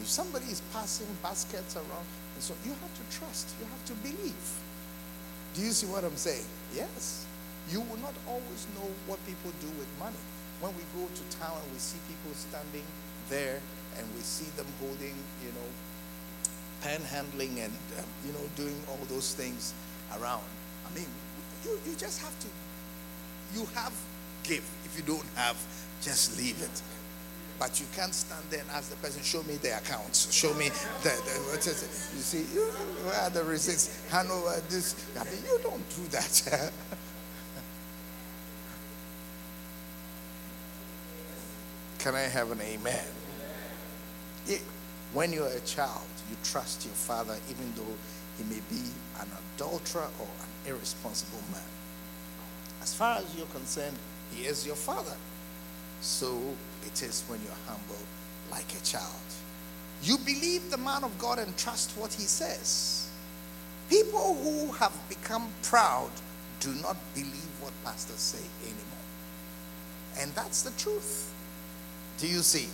[0.00, 2.06] If somebody is passing baskets around,
[2.38, 3.54] so you have to trust.
[3.60, 4.46] You have to believe.
[5.54, 6.46] Do you see what I'm saying?
[6.74, 7.26] Yes.
[7.70, 10.18] You will not always know what people do with money
[10.60, 12.84] when we go to town and we see people standing
[13.28, 13.60] there
[13.98, 15.14] and we see them holding,
[15.44, 15.68] you know,
[16.82, 19.74] panhandling and, um, you know, doing all those things
[20.18, 20.44] around.
[20.86, 21.06] I mean,
[21.64, 22.48] you, you just have to,
[23.54, 23.92] you have
[24.42, 24.64] give.
[24.84, 25.56] If you don't have,
[26.00, 26.82] just leave it.
[27.62, 30.34] But you can't stand there and ask the person, show me the accounts.
[30.34, 30.70] Show me
[31.04, 32.16] the, the what is it?
[32.16, 32.62] You see, you,
[33.06, 34.04] where are the receipts?
[34.10, 34.96] Hand over this.
[35.16, 36.72] I mean, you don't do that.
[42.00, 43.04] Can I have an amen?
[44.48, 44.58] Yeah.
[45.12, 47.94] When you're a child, you trust your father even though
[48.38, 48.90] he may be
[49.20, 51.62] an adulterer or an irresponsible man.
[52.82, 53.96] As far as you're concerned,
[54.34, 55.14] he is your father.
[56.00, 56.56] So
[56.86, 58.02] it is when you're humble
[58.50, 59.04] like a child.
[60.02, 63.08] You believe the man of God and trust what he says.
[63.88, 66.10] People who have become proud
[66.60, 68.82] do not believe what pastors say anymore.
[70.18, 71.32] And that's the truth.
[72.18, 72.68] Do you see?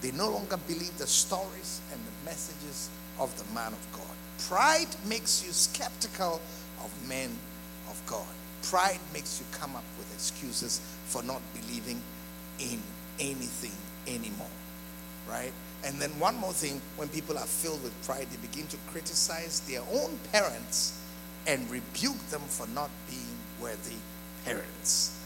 [0.00, 4.16] They no longer believe the stories and the messages of the man of God.
[4.48, 6.40] Pride makes you skeptical
[6.82, 7.30] of men
[7.88, 8.26] of God.
[8.62, 12.00] Pride makes you come up with excuses for not believing
[12.58, 12.80] in
[13.18, 13.72] anything
[14.06, 14.46] anymore.
[15.28, 15.52] Right?
[15.84, 19.60] And then one more thing when people are filled with pride, they begin to criticize
[19.60, 21.00] their own parents
[21.46, 23.96] and rebuke them for not being worthy
[24.44, 25.18] parents.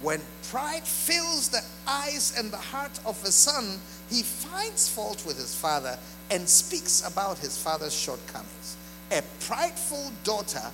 [0.00, 5.36] When pride fills the eyes and the heart of a son, he finds fault with
[5.36, 5.98] his father
[6.30, 8.76] and speaks about his father's shortcomings.
[9.10, 10.70] A prideful daughter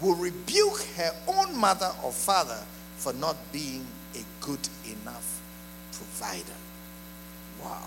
[0.00, 2.62] will rebuke her own mother or father
[2.96, 4.68] for not being a good
[5.98, 6.58] provider.
[7.62, 7.84] Wow.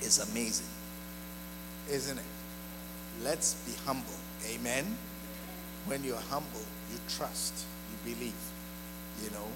[0.00, 0.66] It's amazing,
[1.90, 2.24] isn't it?
[3.22, 4.18] Let's be humble.
[4.52, 4.98] Amen.
[5.86, 8.34] When you're humble, you trust, you believe.
[9.22, 9.48] You know,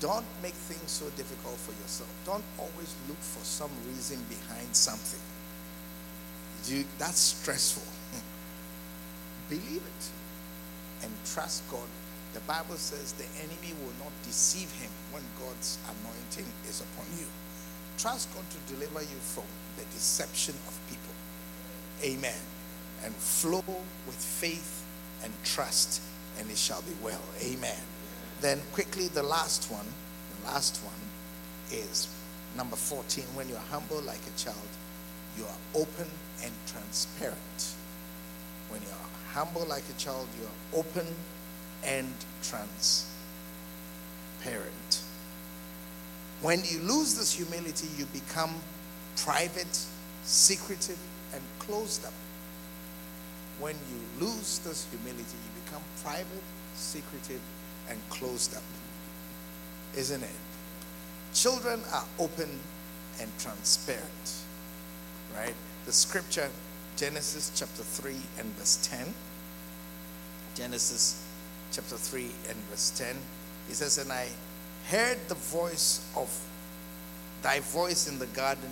[0.00, 2.10] don't make things so difficult for yourself.
[2.24, 5.20] Don't always look for some reason behind something.
[6.66, 7.86] You, that's stressful.
[9.48, 10.10] Believe it
[11.02, 11.88] and trust God.
[12.32, 17.26] The Bible says the enemy will not deceive him when God's anointing is upon you.
[17.98, 19.44] Trust God to deliver you from
[19.76, 21.14] the deception of people.
[22.02, 22.40] Amen.
[23.04, 23.64] And flow
[24.06, 24.84] with faith
[25.22, 26.02] and trust,
[26.38, 27.22] and it shall be well.
[27.42, 27.78] Amen.
[28.40, 29.86] Then, quickly, the last one,
[30.38, 30.94] the last one
[31.70, 32.08] is
[32.56, 33.24] number 14.
[33.34, 34.56] When you're humble like a child,
[35.36, 36.08] you are open
[36.42, 37.74] and transparent.
[38.70, 41.06] When you're humble like a child, you are open
[41.84, 42.12] and
[42.42, 43.09] transparent.
[46.42, 48.54] When you lose this humility, you become
[49.16, 49.78] private,
[50.24, 50.98] secretive,
[51.34, 52.14] and closed up.
[53.58, 56.26] When you lose this humility, you become private,
[56.74, 57.40] secretive,
[57.90, 58.62] and closed up.
[59.96, 60.30] Isn't it?
[61.34, 62.58] Children are open
[63.20, 64.34] and transparent,
[65.36, 65.54] right?
[65.84, 66.48] The scripture,
[66.96, 69.12] Genesis chapter 3 and verse 10.
[70.54, 71.22] Genesis
[71.70, 73.14] chapter 3 and verse 10.
[73.70, 74.26] He says, And I
[74.88, 76.28] heard the voice of
[77.40, 78.68] thy voice in the garden,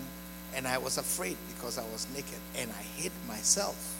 [0.53, 3.97] and I was afraid because I was naked, and I hid myself.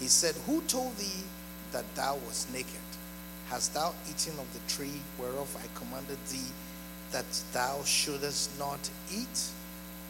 [0.00, 1.24] He said, Who told thee
[1.72, 2.88] that thou wast naked?
[3.48, 6.50] Hast thou eaten of the tree whereof I commanded thee
[7.10, 8.80] that thou shouldest not
[9.12, 9.50] eat?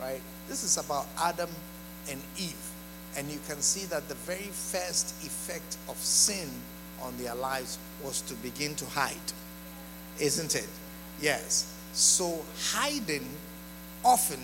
[0.01, 0.23] Right?
[0.47, 1.51] This is about Adam
[2.09, 2.71] and Eve.
[3.17, 6.49] And you can see that the very first effect of sin
[7.03, 9.33] on their lives was to begin to hide.
[10.19, 10.69] Isn't it?
[11.21, 11.75] Yes.
[11.93, 13.29] So hiding
[14.05, 14.41] often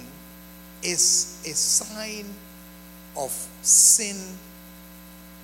[0.83, 2.27] is a sign
[3.17, 3.31] of
[3.63, 4.17] sin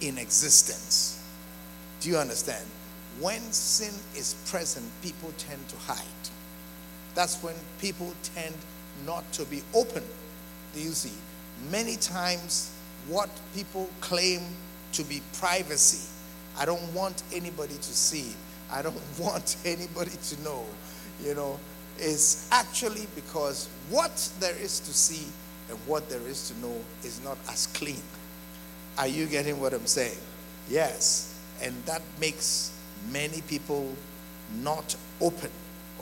[0.01, 1.23] in existence.
[2.01, 2.65] Do you understand?
[3.21, 6.05] When sin is present, people tend to hide.
[7.15, 8.55] That's when people tend
[9.07, 10.03] not to be open.
[10.75, 11.13] Do you see?
[11.71, 12.73] Many times,
[13.09, 14.43] what people claim
[14.93, 16.09] to be privacy,
[16.59, 18.35] I don't want anybody to see,
[18.75, 20.65] I don't want anybody to know,
[21.25, 21.59] you know,
[21.99, 25.27] is actually because what there is to see
[25.71, 28.03] and what there is to know is not as clean.
[28.99, 30.19] Are you getting what I'm saying?
[30.69, 31.39] Yes.
[31.63, 32.77] And that makes
[33.11, 33.95] many people
[34.63, 35.51] not open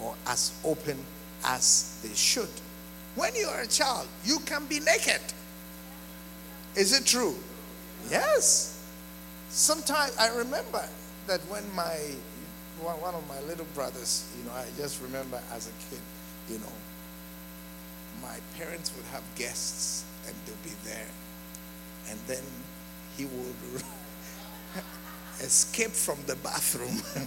[0.00, 0.96] or as open
[1.44, 2.48] as they should.
[3.14, 5.20] When you are a child, you can be naked.
[6.74, 7.36] Is it true?
[8.10, 8.82] Yes.
[9.50, 10.82] Sometimes I remember
[11.26, 11.98] that when my
[12.90, 16.00] one of my little brothers, you know, I just remember as a kid,
[16.48, 16.72] you know,
[18.20, 21.06] my parents would have guests and they'll be there.
[22.08, 22.42] And then
[23.16, 23.82] he would
[25.40, 27.02] escape from the bathroom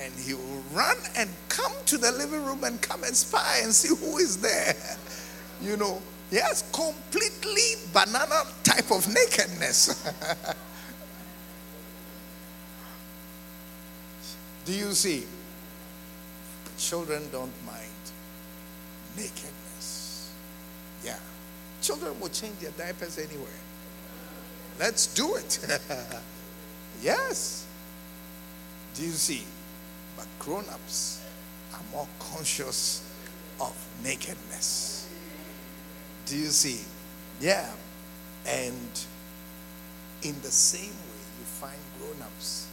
[0.00, 3.72] and he will run and come to the living room and come and spy and
[3.72, 4.74] see who is there.
[5.62, 6.02] You know,
[6.32, 9.94] yes, completely banana type of nakedness.
[14.64, 15.24] Do you see?
[16.78, 17.90] Children don't mind
[19.16, 20.32] nakedness.
[21.04, 21.18] Yeah.
[21.80, 23.60] Children will change their diapers anywhere.
[24.78, 25.58] Let's do it.
[27.02, 27.66] yes.
[28.94, 29.44] Do you see?
[30.16, 31.24] But grown ups
[31.74, 33.08] are more conscious
[33.60, 35.08] of nakedness.
[36.26, 36.80] Do you see?
[37.40, 37.68] Yeah.
[38.46, 39.06] And
[40.22, 42.68] in the same way, you find grown ups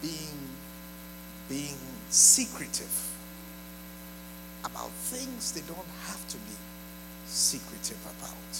[0.00, 0.53] being
[1.48, 1.76] being
[2.08, 3.10] secretive
[4.64, 6.56] about things they don't have to be
[7.26, 8.58] secretive about.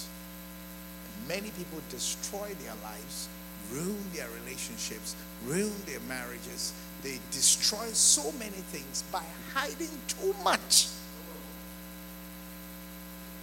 [1.05, 3.27] And many people destroy their lives,
[3.71, 6.73] ruin their relationships, ruin their marriages.
[7.01, 10.87] They destroy so many things by hiding too much.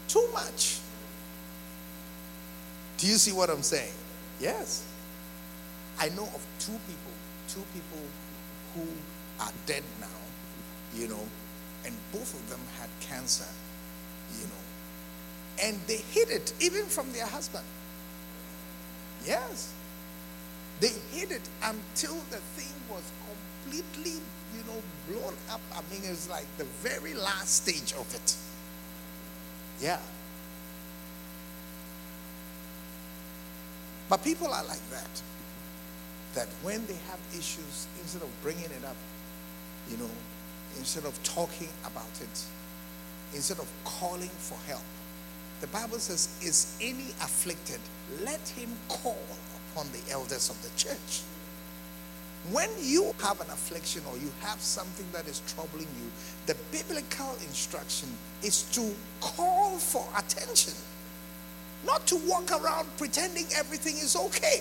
[0.08, 0.78] Too much.
[2.98, 3.94] Do you see what I'm saying?
[4.40, 4.84] Yes.
[5.98, 7.12] I know of two people,
[7.48, 7.98] two people
[8.74, 8.86] who
[9.40, 10.06] are dead now,
[10.94, 11.26] you know,
[11.84, 13.48] and both of them had cancer,
[14.40, 17.64] you know, and they hid it even from their husband.
[19.26, 19.72] Yes.
[20.80, 23.02] They hid it until the thing was
[23.64, 24.20] completely,
[24.54, 25.60] you know, blown up.
[25.72, 28.36] I mean, it's like the very last stage of it.
[29.80, 30.00] Yeah.
[34.08, 35.22] But people are like that.
[36.34, 38.96] That when they have issues, instead of bringing it up,
[39.90, 40.10] you know,
[40.78, 42.44] instead of talking about it,
[43.34, 44.82] instead of calling for help,
[45.60, 47.80] the Bible says, Is any afflicted?
[48.24, 49.22] Let him call
[49.72, 51.22] upon the elders of the church.
[52.50, 56.10] When you have an affliction or you have something that is troubling you,
[56.46, 58.08] the biblical instruction
[58.42, 60.74] is to call for attention,
[61.86, 64.60] not to walk around pretending everything is okay.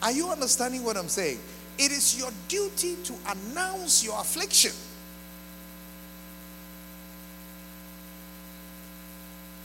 [0.00, 1.40] Are you understanding what I'm saying?
[1.78, 4.72] It is your duty to announce your affliction.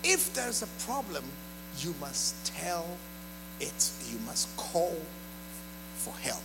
[0.03, 1.23] If there's a problem,
[1.80, 2.88] you must tell
[3.60, 3.91] it.
[4.10, 4.98] You must call
[5.95, 6.41] for help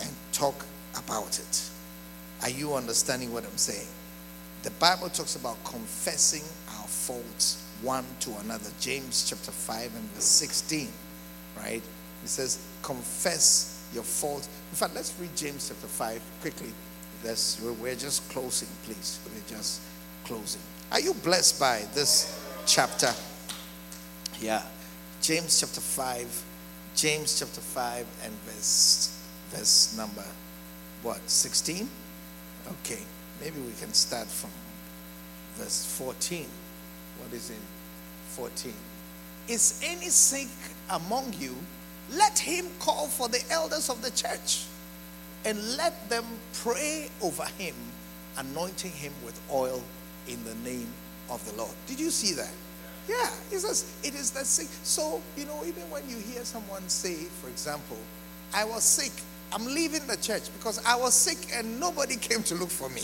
[0.00, 0.64] and talk
[0.96, 1.70] about it.
[2.42, 3.88] Are you understanding what I'm saying?
[4.62, 6.42] The Bible talks about confessing
[6.78, 8.70] our faults one to another.
[8.80, 10.88] James chapter 5 and verse 16,
[11.56, 11.82] right?
[12.22, 14.46] It says, confess your fault.
[14.70, 16.72] In fact, let's read James chapter 5 quickly.
[17.24, 19.18] We're just closing, please.
[19.26, 19.82] We're just
[20.24, 20.62] closing.
[20.90, 23.12] Are you blessed by this chapter?
[24.40, 24.62] Yeah.
[25.20, 26.44] James chapter 5
[26.96, 29.16] James chapter 5 and verse
[29.50, 30.24] verse number
[31.02, 31.88] what 16
[32.68, 33.02] okay
[33.40, 34.50] maybe we can start from
[35.56, 36.46] verse 14
[37.18, 37.58] what is it
[38.28, 38.72] 14
[39.48, 40.48] is any sick
[40.90, 41.54] among you
[42.16, 44.64] let him call for the elders of the church
[45.44, 46.24] and let them
[46.54, 47.74] pray over him
[48.38, 49.82] anointing him with oil
[50.28, 50.88] in the name
[51.30, 52.52] of the lord did you see that
[53.10, 54.68] yeah, he says it is the sick.
[54.84, 57.96] So, you know, even when you hear someone say, for example,
[58.54, 59.12] I was sick,
[59.52, 63.02] I'm leaving the church because I was sick and nobody came to look for me.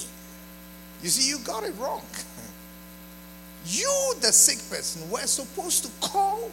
[1.02, 2.02] You see, you got it wrong.
[3.68, 6.52] You, the sick person, were supposed to call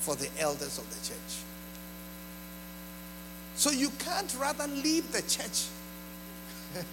[0.00, 1.44] for the elders of the church.
[3.54, 5.66] So you can't rather leave the church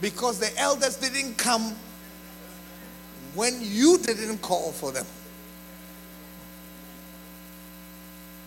[0.00, 1.74] because the elders didn't come
[3.34, 5.06] when you didn't call for them.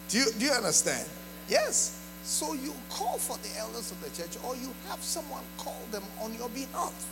[0.09, 1.07] Do you, do you understand?
[1.49, 1.97] Yes.
[2.23, 6.03] So you call for the elders of the church or you have someone call them
[6.21, 7.09] on your behalf.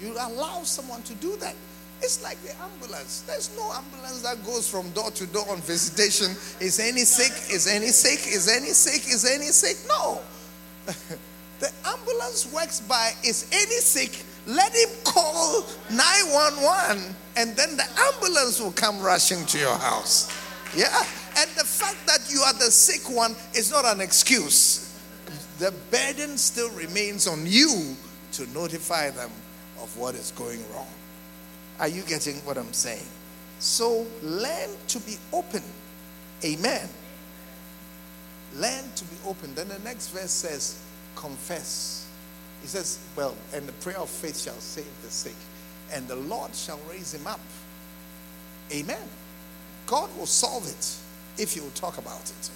[0.00, 1.54] You allow someone to do that.
[2.00, 3.22] It's like the ambulance.
[3.26, 6.30] There's no ambulance that goes from door to door on visitation.
[6.60, 7.32] Is any sick?
[7.52, 8.32] Is any sick?
[8.32, 9.12] Is any sick?
[9.12, 9.76] Is any sick?
[9.88, 10.20] No.
[11.60, 14.24] the ambulance works by is any sick?
[14.46, 17.84] Let him call 911 and then the
[18.14, 20.32] ambulance will come rushing to your house.
[20.74, 21.04] Yeah.
[21.36, 24.98] And the fact that you are the sick one is not an excuse.
[25.58, 27.96] The burden still remains on you
[28.32, 29.30] to notify them
[29.82, 30.86] of what is going wrong.
[31.80, 33.06] Are you getting what I'm saying?
[33.58, 35.62] So learn to be open.
[36.44, 36.88] Amen.
[38.56, 39.54] Learn to be open.
[39.54, 40.82] Then the next verse says,
[41.16, 42.08] confess
[42.62, 45.34] he says, Well, and the prayer of faith shall save the sick,
[45.92, 47.40] and the Lord shall raise him up.
[48.72, 49.02] Amen.
[49.86, 50.96] God will solve it
[51.40, 52.50] if you will talk about it.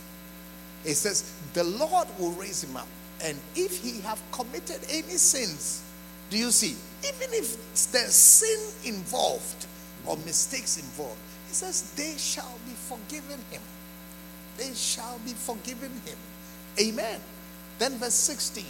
[0.85, 2.89] He says, The Lord will raise him up.
[3.23, 5.82] And if he have committed any sins,
[6.33, 6.75] do you see?
[7.07, 8.59] Even if there's sin
[8.95, 9.67] involved
[10.07, 13.61] or mistakes involved, he says, They shall be forgiven him.
[14.57, 16.17] They shall be forgiven him.
[16.81, 17.21] Amen.
[17.79, 18.65] Then verse 16.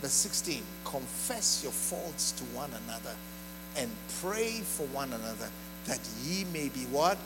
[0.00, 3.16] Verse 16 Confess your faults to one another
[3.76, 5.50] and pray for one another
[5.86, 7.18] that ye may be what?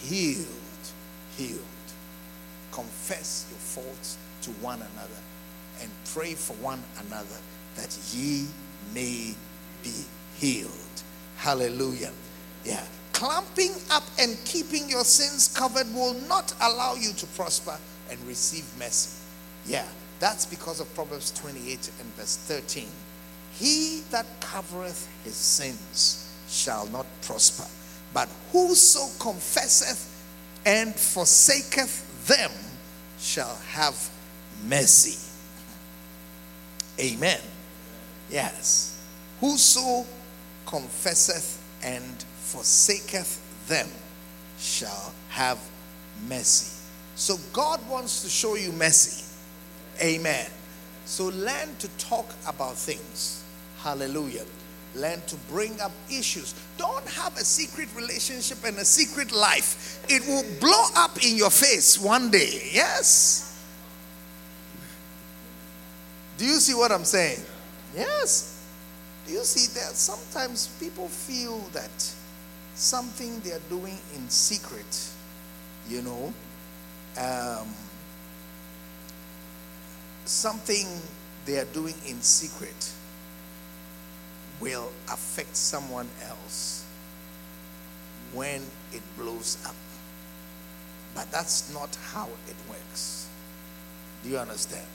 [0.00, 0.46] Healed.
[1.36, 1.60] Healed.
[2.72, 5.20] Confess your faults to one another
[5.82, 7.36] and pray for one another
[7.74, 8.46] that ye
[8.94, 9.34] may
[9.82, 10.04] be
[10.36, 10.70] healed.
[11.36, 12.12] Hallelujah.
[12.64, 12.84] Yeah.
[13.12, 17.76] Clamping up and keeping your sins covered will not allow you to prosper
[18.10, 19.22] and receive mercy.
[19.66, 19.86] Yeah.
[20.18, 22.88] That's because of Proverbs 28 and verse 13.
[23.52, 27.66] He that covereth his sins shall not prosper,
[28.12, 30.12] but whoso confesseth
[30.64, 32.50] and forsaketh them
[33.18, 34.10] shall have
[34.66, 35.18] mercy.
[36.98, 37.40] Amen.
[38.30, 39.00] Yes.
[39.40, 40.06] Whoso
[40.64, 43.88] confesseth and forsaketh them
[44.58, 45.58] shall have
[46.28, 46.72] mercy.
[47.14, 49.24] So God wants to show you mercy.
[50.02, 50.46] Amen.
[51.04, 53.44] So learn to talk about things.
[53.78, 54.44] Hallelujah.
[54.94, 56.54] Learn to bring up issues.
[56.78, 60.02] Don't have a secret relationship and a secret life.
[60.08, 62.70] It will blow up in your face one day.
[62.72, 63.62] Yes.
[66.38, 67.40] Do you see what I'm saying?
[67.96, 68.62] Yes.
[69.26, 72.14] Do you see that sometimes people feel that
[72.74, 75.10] something they are doing in secret,
[75.88, 76.32] you know,
[77.18, 77.66] um,
[80.26, 80.86] something
[81.46, 82.92] they are doing in secret
[84.60, 86.84] will affect someone else
[88.32, 88.62] when
[88.92, 89.74] it blows up.
[91.14, 93.26] But that's not how it works.
[94.22, 94.86] Do you understand?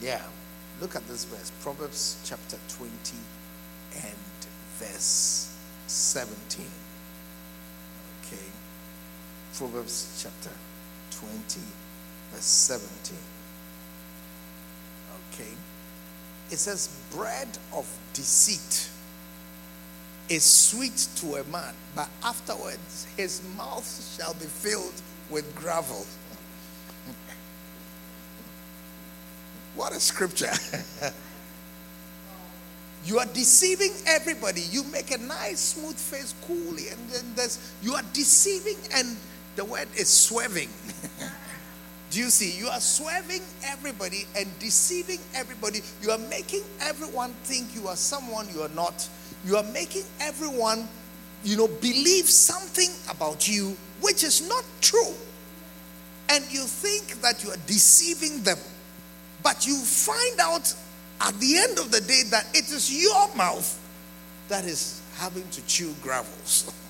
[0.00, 0.22] Yeah.
[0.80, 2.90] Look at this verse Proverbs chapter 20
[3.96, 4.16] and
[4.78, 5.54] verse
[5.86, 6.64] 17.
[8.24, 8.36] Okay.
[9.54, 10.56] Proverbs chapter
[11.10, 11.60] 20,
[12.32, 13.16] verse 17.
[15.34, 15.50] Okay.
[16.50, 18.88] It says, Bread of deceit
[20.30, 26.06] is sweet to a man, but afterwards his mouth shall be filled with gravel.
[29.80, 30.52] What a scripture.
[33.06, 34.60] you are deceiving everybody.
[34.60, 39.16] You make a nice, smooth face, coolly, and then there's, you are deceiving, and
[39.56, 40.68] the word is swerving.
[42.10, 42.58] Do you see?
[42.58, 45.80] You are swerving everybody and deceiving everybody.
[46.02, 49.08] You are making everyone think you are someone you are not.
[49.46, 50.88] You are making everyone,
[51.42, 55.14] you know, believe something about you which is not true.
[56.28, 58.58] And you think that you are deceiving them.
[59.42, 60.74] But you find out
[61.20, 63.78] at the end of the day that it is your mouth
[64.48, 66.72] that is having to chew gravels.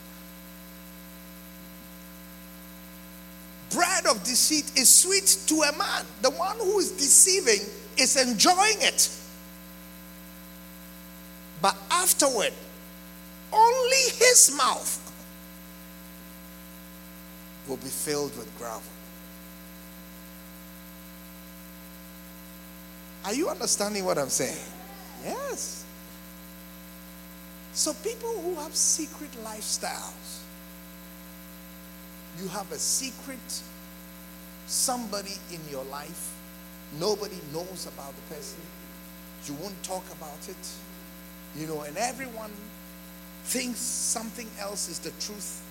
[3.71, 6.05] bread of deceit is sweet to a man.
[6.23, 7.61] The one who is deceiving
[7.97, 9.17] is enjoying it.
[11.63, 12.53] But afterward,
[13.53, 14.97] only his mouth
[17.67, 18.83] will be filled with gravel.
[23.25, 24.65] Are you understanding what I'm saying?
[25.25, 25.85] Yes.
[27.73, 30.41] So, people who have secret lifestyles,
[32.41, 33.39] you have a secret
[34.67, 36.35] somebody in your life,
[36.99, 38.61] nobody knows about the person,
[39.47, 40.69] you won't talk about it,
[41.57, 42.53] you know, and everyone
[43.45, 45.63] thinks something else is the truth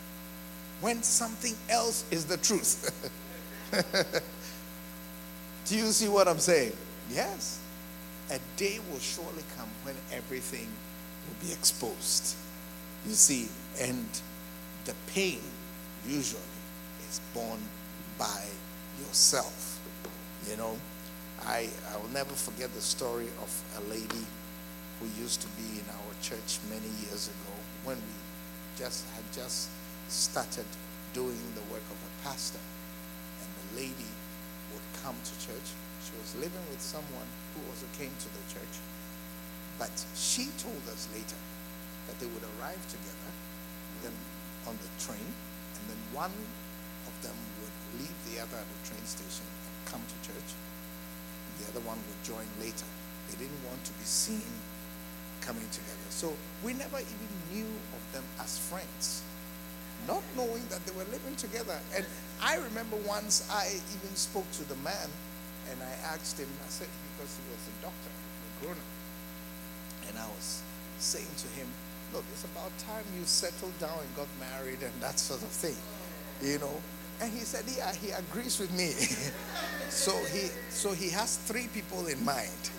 [0.81, 3.11] when something else is the truth.
[5.65, 6.73] Do you see what I'm saying?
[7.09, 7.59] Yes.
[8.29, 10.67] A day will surely come when everything
[11.27, 12.35] will be exposed.
[13.05, 13.49] You see,
[13.81, 14.07] and
[14.85, 15.39] the pain
[16.05, 16.41] usually
[17.09, 17.63] is borne
[18.19, 18.45] by
[18.99, 19.79] yourself.
[20.49, 20.77] You know,
[21.45, 24.25] I, I will never forget the story of a lady
[24.99, 27.53] who used to be in our church many years ago
[27.85, 28.13] when we
[28.77, 29.69] just had just
[30.07, 30.65] started
[31.13, 32.59] doing the work of a pastor.
[33.41, 34.11] And the lady
[34.71, 35.69] would come to church.
[36.29, 37.25] Was living with someone
[37.57, 38.75] who also came to the church.
[39.81, 41.41] But she told us later
[42.05, 43.29] that they would arrive together
[44.05, 44.13] then
[44.69, 46.29] on the train, and then one
[47.09, 50.53] of them would leave the other at the train station and come to church.
[51.57, 52.85] The other one would join later.
[53.33, 54.45] They didn't want to be seen
[55.41, 56.09] coming together.
[56.13, 59.25] So we never even knew of them as friends,
[60.05, 61.79] not knowing that they were living together.
[61.97, 62.05] And
[62.37, 65.09] I remember once I even spoke to the man
[65.71, 68.91] and I asked him, I said, because he was a doctor, a grown up.
[70.09, 70.63] And I was
[70.97, 71.67] saying to him,
[72.13, 75.77] look, it's about time you settled down and got married and that sort of thing.
[76.41, 76.81] You know,
[77.21, 78.91] and he said, Yeah, he agrees with me.
[79.89, 82.71] so he so he has three people in mind.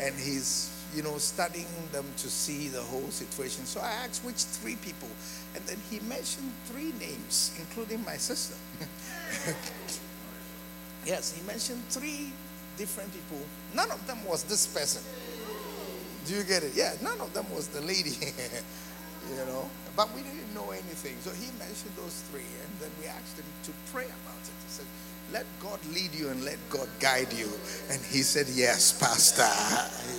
[0.00, 3.66] And he's you know, studying them to see the whole situation.
[3.66, 5.08] So I asked which three people,
[5.54, 8.54] and then he mentioned three names, including my sister.
[11.06, 12.32] yes, he mentioned three
[12.76, 13.38] different people.
[13.74, 15.02] None of them was this person.
[16.26, 16.72] Do you get it?
[16.74, 18.10] Yeah, none of them was the lady.
[19.30, 19.68] you know.
[19.96, 21.16] But we didn't know anything.
[21.22, 24.56] So he mentioned those three, and then we asked him to pray about it.
[24.66, 24.86] He said,
[25.32, 27.48] Let God lead you and let God guide you.
[27.90, 29.46] And he said, Yes, Pastor.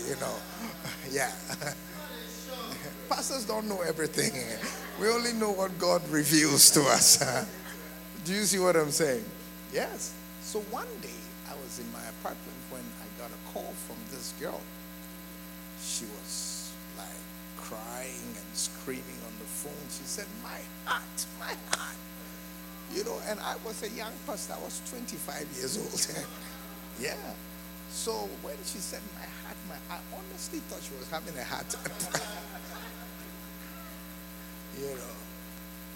[0.07, 0.35] You know,
[1.11, 1.31] yeah.
[3.09, 4.31] Pastors don't know everything.
[4.99, 7.45] We only know what God reveals to us.
[8.23, 9.23] Do you see what I'm saying?
[9.73, 10.13] Yes.
[10.55, 11.19] So one day
[11.51, 14.61] I was in my apartment when I got a call from this girl.
[15.83, 17.19] She was like
[17.57, 19.85] crying and screaming on the phone.
[19.91, 20.55] She said, My
[20.85, 21.99] heart, my heart.
[22.95, 24.53] You know, and I was a young pastor.
[24.53, 26.25] I was 25 years old.
[27.01, 27.19] yeah.
[27.89, 31.67] So when she said my heart, my I honestly thought she was having a heart
[31.67, 32.21] attack.
[34.79, 35.24] you know.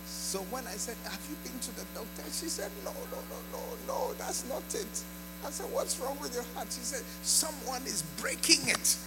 [0.09, 2.23] So when I said, Have you been to the doctor?
[2.31, 5.03] She said, No, no, no, no, no, that's not it.
[5.45, 6.67] I said, What's wrong with your heart?
[6.71, 8.97] She said, Someone is breaking it.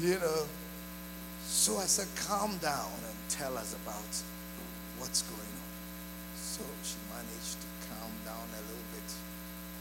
[0.00, 0.44] you know.
[1.44, 4.12] So I said, calm down and tell us about
[4.98, 5.72] what's going on.
[6.36, 9.08] So she managed to calm down a little bit.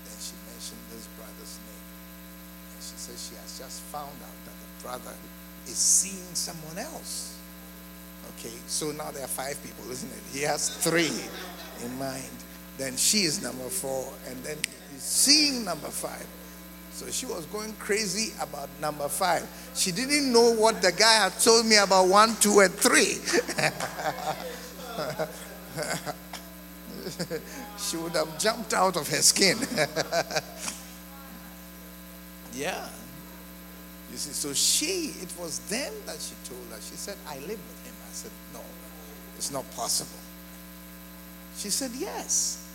[0.05, 1.87] Then she mentioned this brother's name.
[2.75, 5.15] And she said she has just found out that the brother
[5.67, 7.37] is seeing someone else.
[8.37, 10.21] Okay, so now there are five people, isn't it?
[10.31, 11.11] He has three
[11.83, 12.29] in mind.
[12.77, 14.57] Then she is number four, and then
[14.91, 16.25] he's seeing number five.
[16.91, 19.47] So she was going crazy about number five.
[19.75, 23.17] She didn't know what the guy had told me about one, two, and three.
[27.79, 29.57] she would have jumped out of her skin.
[32.53, 32.87] yeah.
[34.11, 37.49] You see, so she, it was then that she told her, she said, I live
[37.49, 37.80] with.
[38.11, 38.59] I said, No,
[39.37, 40.19] it's not possible.
[41.55, 42.67] She said, Yes.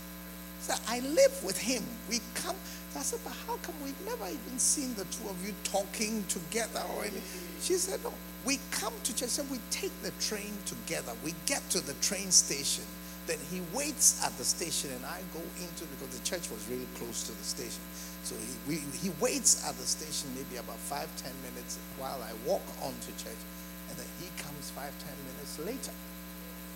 [0.61, 1.85] So I live with him.
[2.09, 2.57] We come.
[2.97, 6.81] I said, but how come we've never even seen the two of you talking together
[6.97, 7.23] or anything?
[7.61, 8.13] She said, no.
[8.45, 9.29] We come to church.
[9.29, 11.13] Said we take the train together.
[11.23, 12.85] We get to the train station.
[13.27, 16.87] Then he waits at the station, and I go into because the church was really
[16.95, 17.83] close to the station.
[18.23, 22.31] So he, we, he waits at the station maybe about five ten minutes while I
[22.47, 23.43] walk on to church,
[23.91, 25.15] and then he comes five ten
[25.59, 25.93] later.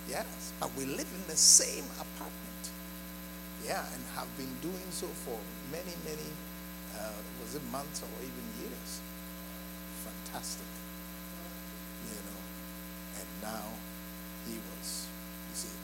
[0.09, 2.63] Yes, but we live in the same apartment.
[3.65, 5.37] Yeah, and have been doing so for
[5.71, 6.29] many, many,
[6.97, 8.99] uh, was it months or even years?
[10.03, 10.65] Fantastic.
[12.09, 12.41] You know,
[13.19, 13.67] and now
[14.47, 15.07] he was,
[15.49, 15.77] you see,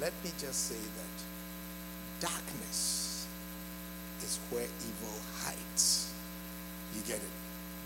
[0.00, 1.16] let me just say that
[2.28, 3.26] darkness
[4.22, 6.12] is where evil hides.
[6.94, 7.36] You get it?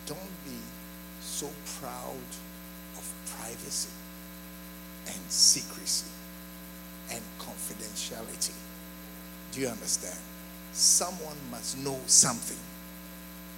[0.07, 0.59] Don't be
[1.21, 2.31] so proud
[2.97, 4.00] of privacy
[5.07, 6.11] and secrecy
[7.11, 8.55] and confidentiality.
[9.53, 10.19] Do you understand?
[10.73, 12.59] Someone must know something.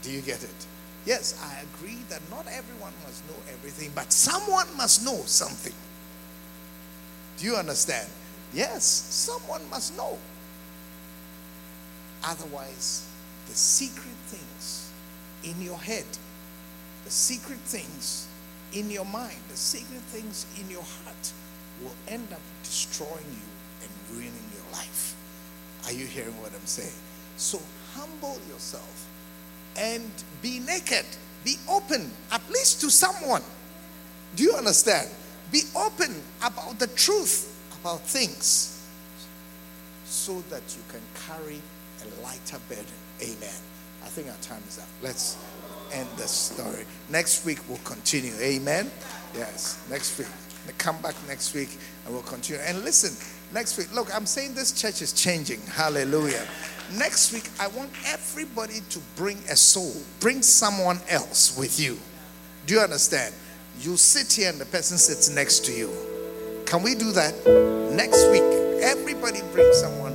[0.03, 0.67] Do you get it?
[1.05, 5.75] Yes, I agree that not everyone must know everything, but someone must know something.
[7.39, 8.09] Do you understand?
[8.55, 10.19] Yes, someone must know.
[12.25, 13.09] Otherwise,
[13.49, 14.91] the secret things
[15.43, 16.05] in your head,
[17.05, 18.29] the secret things
[18.73, 21.33] in your mind, the secret things in your heart
[21.83, 23.49] will end up destroying you
[23.83, 25.17] and ruining your life.
[25.87, 26.93] Are you hearing what I'm saying?
[27.37, 27.61] So
[27.95, 29.09] humble yourself
[29.77, 31.05] and be naked.
[31.45, 33.43] Be open, at least to someone.
[34.37, 35.09] Do you understand?
[35.51, 37.49] Be open about the truth
[37.81, 38.87] about things
[40.05, 41.61] so that you can carry
[42.03, 42.85] a lighter burden.
[43.21, 43.61] Amen.
[44.05, 44.87] I think our time is up.
[45.03, 45.37] Let's
[45.93, 46.85] end the story.
[47.11, 48.33] Next week we'll continue.
[48.41, 48.91] Amen.
[49.35, 50.29] Yes, next week.
[50.79, 52.63] Come back next week and we'll continue.
[52.63, 53.17] And listen,
[53.53, 55.61] next week, look, I'm saying this church is changing.
[55.67, 56.47] Hallelujah.
[56.97, 61.99] Next week, I want everybody to bring a soul, bring someone else with you.
[62.67, 63.35] Do you understand?
[63.81, 65.91] You sit here and the person sits next to you.
[66.67, 67.35] Can we do that?
[67.93, 68.43] Next week,
[68.83, 70.12] everybody bring someone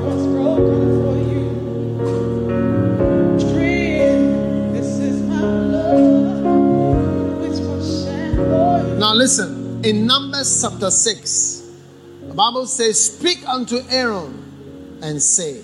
[0.00, 1.48] was shed for you.
[8.98, 11.62] Now listen, in Numbers chapter 6,
[12.28, 14.41] the Bible says, Speak unto Aaron
[15.12, 15.60] and say,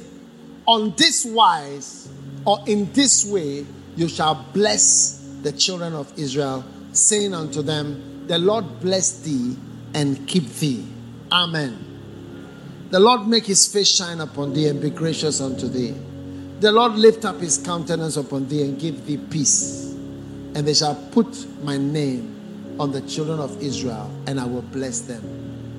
[0.66, 2.08] On this wise
[2.44, 3.64] or in this way
[3.96, 6.62] you shall bless the children of Israel,
[6.92, 9.56] saying unto them, The Lord bless thee
[9.94, 10.86] and keep thee.
[11.32, 11.84] Amen.
[12.90, 15.94] The Lord make his face shine upon thee and be gracious unto thee.
[16.60, 19.94] The Lord lift up his countenance upon thee and give thee peace.
[20.54, 25.00] And they shall put my name on the children of Israel, and I will bless
[25.00, 25.22] them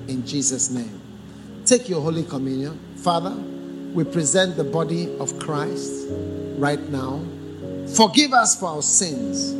[0.08, 1.00] in Jesus' name.
[1.64, 2.78] Take your Holy Communion.
[2.96, 3.36] Father,
[3.94, 6.06] we present the body of Christ
[6.58, 7.24] right now.
[7.96, 9.50] Forgive us for our sins.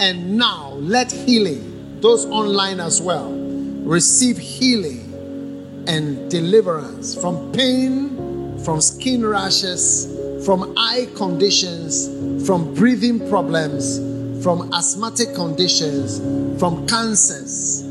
[0.00, 8.80] And now let healing, those online as well, receive healing and deliverance from pain, from
[8.80, 10.06] skin rashes,
[10.46, 12.08] from eye conditions,
[12.46, 13.98] from breathing problems,
[14.42, 16.18] from asthmatic conditions,
[16.58, 17.82] from cancers,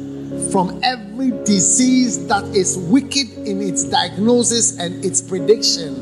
[0.52, 5.94] from every disease that is wicked in its diagnosis and its prediction.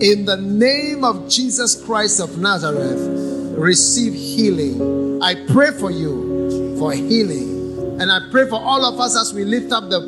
[0.00, 5.20] In the name of Jesus Christ of Nazareth, receive healing.
[5.22, 8.00] I pray for you for healing.
[8.00, 10.00] And I pray for all of us as we lift up the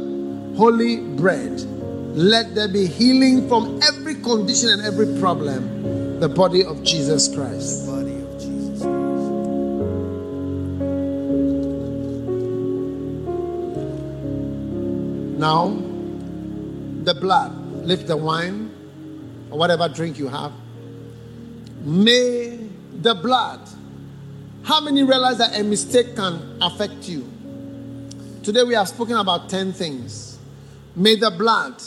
[0.56, 1.60] holy bread.
[2.14, 6.20] Let there be healing from every condition and every problem.
[6.20, 7.86] The body of Jesus Christ.
[7.86, 8.82] Body of Jesus.
[15.38, 15.87] Now,
[17.08, 17.52] the blood,
[17.86, 18.70] lift the wine
[19.50, 20.52] or whatever drink you have.
[21.82, 22.68] May
[23.00, 23.66] the blood.
[24.62, 27.26] How many realize that a mistake can affect you?
[28.42, 30.38] Today we have spoken about 10 things.
[30.94, 31.82] May the blood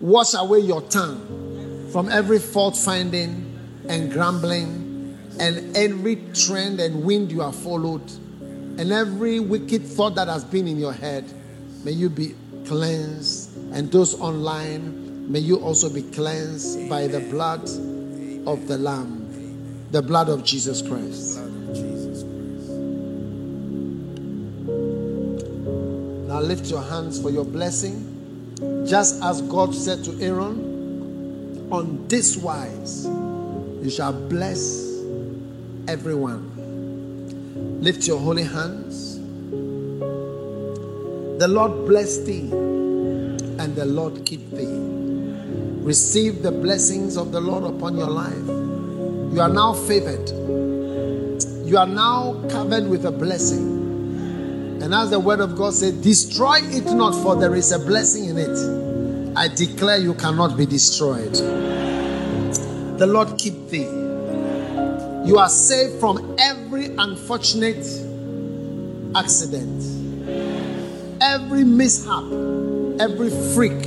[0.00, 3.58] wash away your tongue from every fault finding
[3.90, 8.10] and grumbling and every trend and wind you have followed
[8.78, 11.30] and every wicked thought that has been in your head.
[11.84, 12.34] May you be
[12.64, 13.49] cleansed.
[13.72, 17.62] And those online, may you also be cleansed by the blood
[18.46, 21.38] of the Lamb, the blood of Jesus Christ.
[26.26, 28.06] Now lift your hands for your blessing.
[28.88, 34.88] Just as God said to Aaron, on this wise you shall bless
[35.86, 36.48] everyone.
[37.80, 39.18] Lift your holy hands.
[41.38, 42.50] The Lord bless thee
[43.60, 44.66] and the Lord keep thee.
[45.84, 48.46] Receive the blessings of the Lord upon your life.
[49.34, 50.30] You are now favored.
[51.66, 54.80] You are now covered with a blessing.
[54.82, 58.30] And as the word of God said, destroy it not, for there is a blessing
[58.30, 59.36] in it.
[59.36, 61.34] I declare you cannot be destroyed.
[61.34, 63.88] The Lord keep thee.
[65.28, 67.86] You are saved from every unfortunate
[69.14, 69.84] accident,
[71.20, 72.24] every mishap,
[73.00, 73.86] every freak,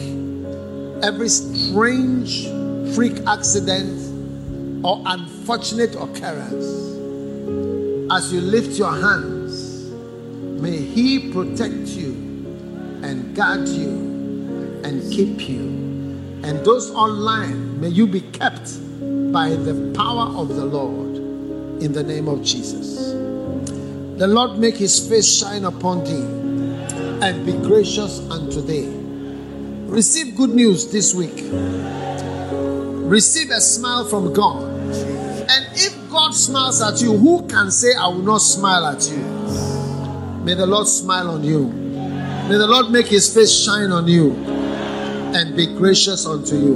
[1.04, 2.48] every strange
[2.96, 6.66] freak accident or unfortunate occurrence.
[8.12, 9.92] As you lift your hands,
[10.60, 12.14] may He protect you
[13.04, 15.60] and guard you and keep you.
[16.44, 18.80] And those online, may you be kept
[19.32, 21.18] by the power of the Lord
[21.84, 23.12] in the name of Jesus.
[24.18, 26.44] The Lord make his face shine upon thee
[27.24, 29.03] and be gracious unto thee.
[29.94, 31.44] Receive good news this week.
[33.08, 34.64] Receive a smile from God.
[34.64, 39.18] And if God smiles at you, who can say, I will not smile at you?
[40.44, 41.68] May the Lord smile on you.
[41.68, 44.32] May the Lord make his face shine on you
[45.36, 46.76] and be gracious unto you.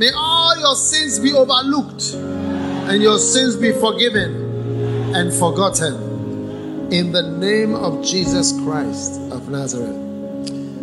[0.00, 6.90] May all your sins be overlooked and your sins be forgiven and forgotten.
[6.92, 10.09] In the name of Jesus Christ of Nazareth.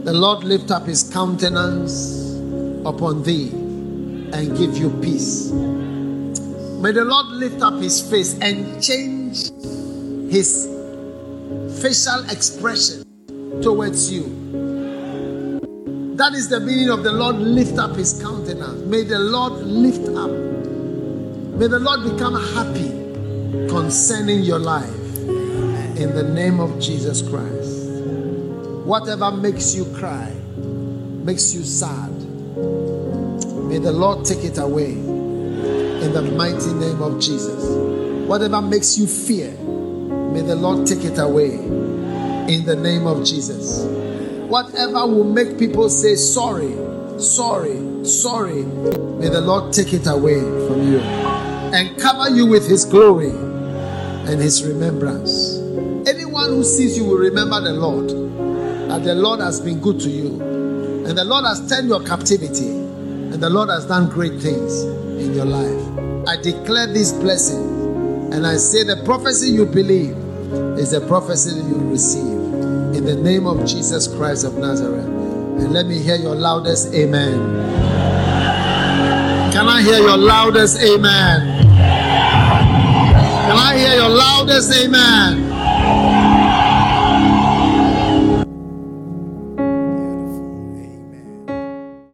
[0.07, 2.33] The Lord lift up his countenance
[2.85, 5.51] upon thee and give you peace.
[5.51, 9.49] May the Lord lift up his face and change
[10.31, 10.65] his
[11.81, 13.03] facial expression
[13.61, 14.23] towards you.
[16.15, 18.85] That is the meaning of the Lord lift up his countenance.
[18.85, 20.31] May the Lord lift up.
[21.59, 22.87] May the Lord become happy
[23.67, 25.17] concerning your life.
[25.99, 27.66] In the name of Jesus Christ.
[28.87, 32.09] Whatever makes you cry, makes you sad,
[33.67, 37.65] may the Lord take it away in the mighty name of Jesus.
[38.29, 39.51] Whatever makes you fear,
[40.31, 41.55] may the Lord take it away
[42.47, 43.83] in the name of Jesus.
[44.47, 46.73] Whatever will make people say sorry,
[47.19, 50.99] sorry, sorry, may the Lord take it away from you
[51.75, 55.57] and cover you with His glory and His remembrance.
[56.07, 58.26] Anyone who sees you will remember the Lord,
[58.97, 60.41] that the Lord has been good to you,
[61.05, 64.81] and the Lord has turned your captivity, and the Lord has done great things
[65.21, 66.27] in your life.
[66.27, 70.15] I declare this blessing, and I say the prophecy you believe
[70.79, 72.25] is the prophecy that you receive
[72.97, 75.05] in the name of Jesus Christ of Nazareth.
[75.05, 77.37] And let me hear your loudest amen.
[79.53, 81.67] Can I hear your loudest amen?
[83.45, 85.46] Can I hear your loudest amen?